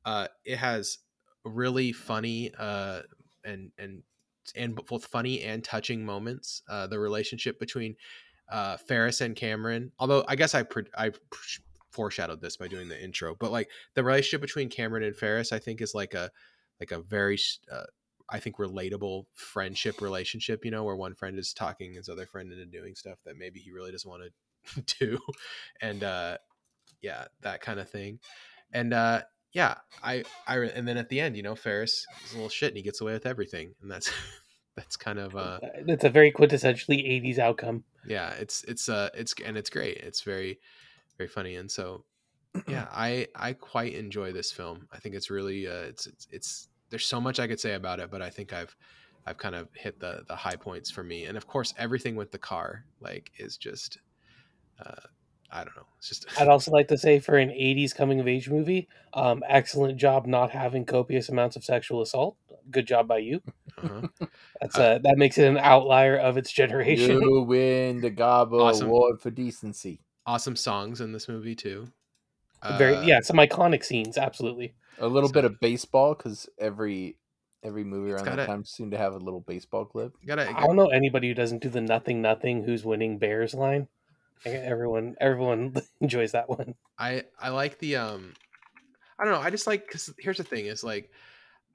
[0.06, 1.00] Uh, it has
[1.44, 3.02] really funny uh,
[3.44, 4.04] and and
[4.56, 6.62] and both funny and touching moments.
[6.70, 7.96] Uh, the relationship between
[8.52, 11.12] uh, Ferris and Cameron, although I guess I pre- I
[11.92, 15.60] foreshadowed this by doing the intro, but like the relationship between Cameron and Ferris, I
[15.60, 16.30] think is like a
[16.80, 17.38] like a very
[17.72, 17.84] uh,
[18.32, 20.66] I think relatable friendship relationship.
[20.66, 23.60] You know, where one friend is talking his other friend into doing stuff that maybe
[23.60, 24.24] he really doesn't want
[24.76, 25.20] to do,
[25.82, 26.38] and uh,
[27.02, 28.20] yeah, that kind of thing.
[28.72, 29.24] And uh,
[29.54, 32.70] yeah, I I and then at the end, you know, Ferris is a little shit
[32.70, 34.12] and he gets away with everything, and that's
[34.76, 37.84] that's kind of uh, that's a very quintessentially '80s outcome.
[38.08, 39.98] Yeah, it's it's uh it's and it's great.
[39.98, 40.60] It's very
[41.18, 42.06] very funny, and so
[42.68, 44.88] yeah, I I quite enjoy this film.
[44.92, 48.00] I think it's really uh it's it's, it's there's so much I could say about
[48.00, 48.76] it, but I think I've
[49.26, 52.32] I've kind of hit the the high points for me, and of course everything with
[52.32, 54.00] the car like is just
[54.84, 55.08] uh
[55.52, 55.86] I don't know.
[55.98, 56.28] It's just.
[56.40, 60.26] I'd also like to say for an '80s coming of age movie, um, excellent job
[60.26, 62.38] not having copious amounts of sexual assault.
[62.70, 63.42] Good job by you.
[63.78, 64.08] Uh-huh.
[64.62, 67.22] That's uh, uh, that makes it an outlier of its generation.
[67.22, 68.88] You win the Gobbo awesome.
[68.88, 70.02] Award for decency.
[70.26, 71.88] Awesome songs in this movie too.
[72.78, 74.18] Very uh, yeah, some iconic scenes.
[74.18, 74.76] Absolutely.
[75.00, 77.16] A little so, bit of baseball because every
[77.64, 80.14] every movie around gotta, that time seemed to have a little baseball clip.
[80.26, 83.54] Gotta, gotta, I don't know anybody who doesn't do the nothing nothing who's winning Bears
[83.54, 83.88] line
[84.46, 86.76] everyone everyone enjoys that one.
[86.98, 88.34] I I like the um
[89.20, 91.12] I don't know, I just like cuz here's the thing is like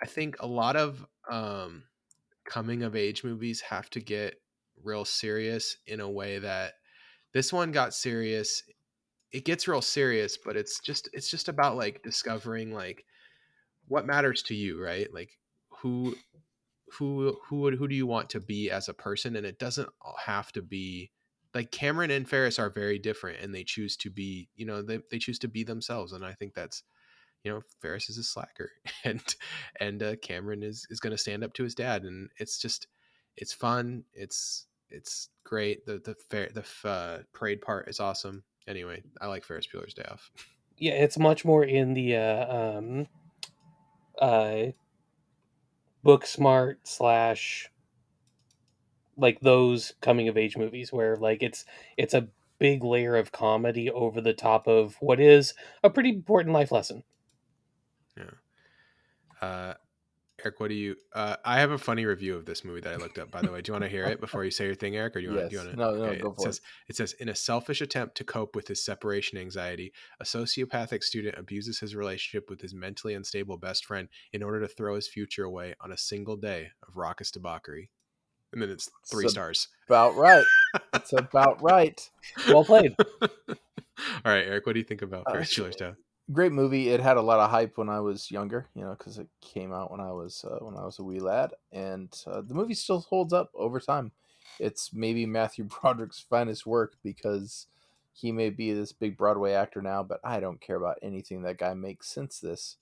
[0.02, 1.84] I think a lot of um
[2.44, 4.40] coming of age movies have to get
[4.82, 6.74] real serious in a way that
[7.32, 8.62] this one got serious.
[9.32, 13.04] It gets real serious, but it's just it's just about like discovering like
[13.88, 15.12] what matters to you, right?
[15.12, 16.16] Like who
[16.92, 19.88] who who would who do you want to be as a person and it doesn't
[20.26, 21.10] have to be
[21.54, 24.98] like Cameron and Ferris are very different and they choose to be, you know, they,
[25.10, 26.12] they choose to be themselves.
[26.12, 26.82] And I think that's,
[27.44, 28.70] you know, Ferris is a slacker
[29.04, 29.22] and,
[29.78, 32.02] and uh, Cameron is, is to stand up to his dad.
[32.02, 32.88] And it's just,
[33.36, 34.04] it's fun.
[34.12, 35.86] It's, it's great.
[35.86, 38.42] The, the fair, the uh, parade part is awesome.
[38.66, 40.30] Anyway, I like Ferris Bueller's Day Off.
[40.76, 40.94] Yeah.
[40.94, 43.06] It's much more in the, uh, um,
[44.20, 44.66] uh,
[46.02, 47.70] book smart slash
[49.16, 51.64] like those coming of age movies where like it's
[51.96, 56.52] it's a big layer of comedy over the top of what is a pretty important
[56.52, 57.02] life lesson.
[58.16, 58.30] Yeah.
[59.40, 59.74] Uh,
[60.44, 60.96] Eric, what do you?
[61.14, 63.30] Uh, I have a funny review of this movie that I looked up.
[63.30, 65.16] By the way, do you want to hear it before you say your thing, Eric,
[65.16, 65.42] or do you want?
[65.42, 65.50] Yes.
[65.50, 65.76] Do you want to?
[65.76, 66.20] No, no, okay.
[66.20, 66.62] go it says, it.
[66.90, 71.38] It says, in a selfish attempt to cope with his separation anxiety, a sociopathic student
[71.38, 75.44] abuses his relationship with his mentally unstable best friend in order to throw his future
[75.44, 77.90] away on a single day of raucous debauchery
[78.54, 79.68] and then it's three it's stars.
[79.88, 80.44] About right.
[80.94, 82.00] It's about right.
[82.48, 82.94] Well played.
[83.20, 85.76] All right, Eric, what do you think about Ferris uh, Bueller's
[86.32, 86.88] Great movie.
[86.88, 89.72] It had a lot of hype when I was younger, you know, because it came
[89.72, 92.74] out when I was uh, when I was a wee lad, and uh, the movie
[92.74, 94.12] still holds up over time.
[94.58, 97.66] It's maybe Matthew Broderick's finest work because
[98.14, 101.58] he may be this big Broadway actor now, but I don't care about anything that
[101.58, 102.76] guy makes since this.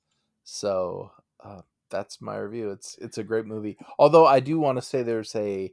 [0.45, 1.13] So
[1.43, 2.71] uh, that's my review.
[2.71, 3.77] It's it's a great movie.
[3.99, 5.73] Although I do want to say there's a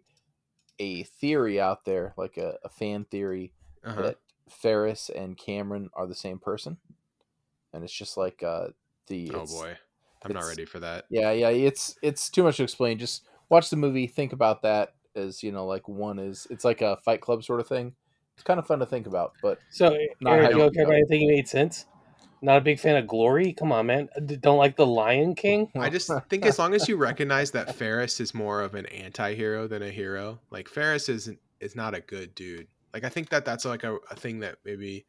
[0.80, 3.54] a theory out there, like a, a fan theory,
[3.84, 4.02] uh-huh.
[4.02, 4.18] that
[4.50, 6.78] Ferris and Cameron are the same person,
[7.74, 8.68] and it's just like uh,
[9.08, 9.32] the.
[9.34, 9.78] Oh boy,
[10.24, 11.06] I'm not ready for that.
[11.10, 12.98] Yeah, yeah, it's it's too much to explain.
[12.98, 16.82] Just watch the movie, think about that as you know, like one is it's like
[16.82, 17.94] a Fight Club sort of thing.
[18.36, 19.88] It's kind of fun to think about, but so
[20.26, 21.86] Eric, you okay about anything you made sense?
[22.42, 23.52] Not a big fan of Glory.
[23.52, 24.08] Come on, man.
[24.40, 25.70] Don't like the Lion King.
[25.76, 29.68] I just think as long as you recognize that Ferris is more of an anti-hero
[29.68, 32.68] than a hero, like Ferris is is not a good dude.
[32.94, 35.06] Like I think that that's like a, a thing that maybe.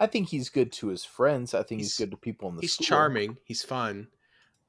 [0.00, 1.54] I think he's good to his friends.
[1.54, 2.62] I think he's, he's good to people in the.
[2.62, 2.86] He's school.
[2.86, 3.36] charming.
[3.44, 4.08] He's fun,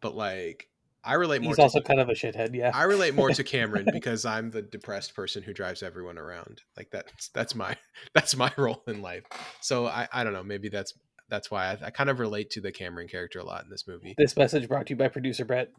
[0.01, 0.67] but like
[1.03, 1.51] I relate more.
[1.51, 2.53] He's also kind of a shithead.
[2.53, 2.71] Yeah.
[2.73, 6.61] I relate more to Cameron because I'm the depressed person who drives everyone around.
[6.77, 7.75] Like that's that's my
[8.13, 9.23] that's my role in life.
[9.61, 10.43] So I I don't know.
[10.43, 10.93] Maybe that's
[11.29, 13.87] that's why I, I, kind of relate to the Cameron character a lot in this
[13.87, 14.13] movie.
[14.17, 15.69] This message brought to you by producer Brett.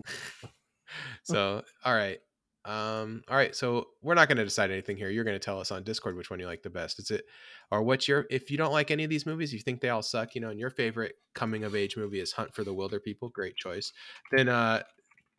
[1.24, 2.20] so, all right.
[2.64, 3.54] Um, all right.
[3.56, 5.10] So we're not going to decide anything here.
[5.10, 6.98] You're going to tell us on Discord which one you like the best.
[6.98, 7.24] Is it,
[7.70, 10.02] or what's your, if you don't like any of these movies, you think they all
[10.02, 13.00] suck, you know, and your favorite coming of age movie is Hunt for the Wilder
[13.00, 13.28] People.
[13.30, 13.92] Great choice.
[14.30, 14.82] Then, uh,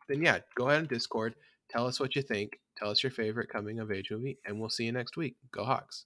[0.08, 1.34] then yeah, go ahead on Discord.
[1.70, 2.58] Tell us what you think.
[2.76, 5.36] Tell us your favorite coming of age movie, and we'll see you next week.
[5.50, 6.04] Go Hawks.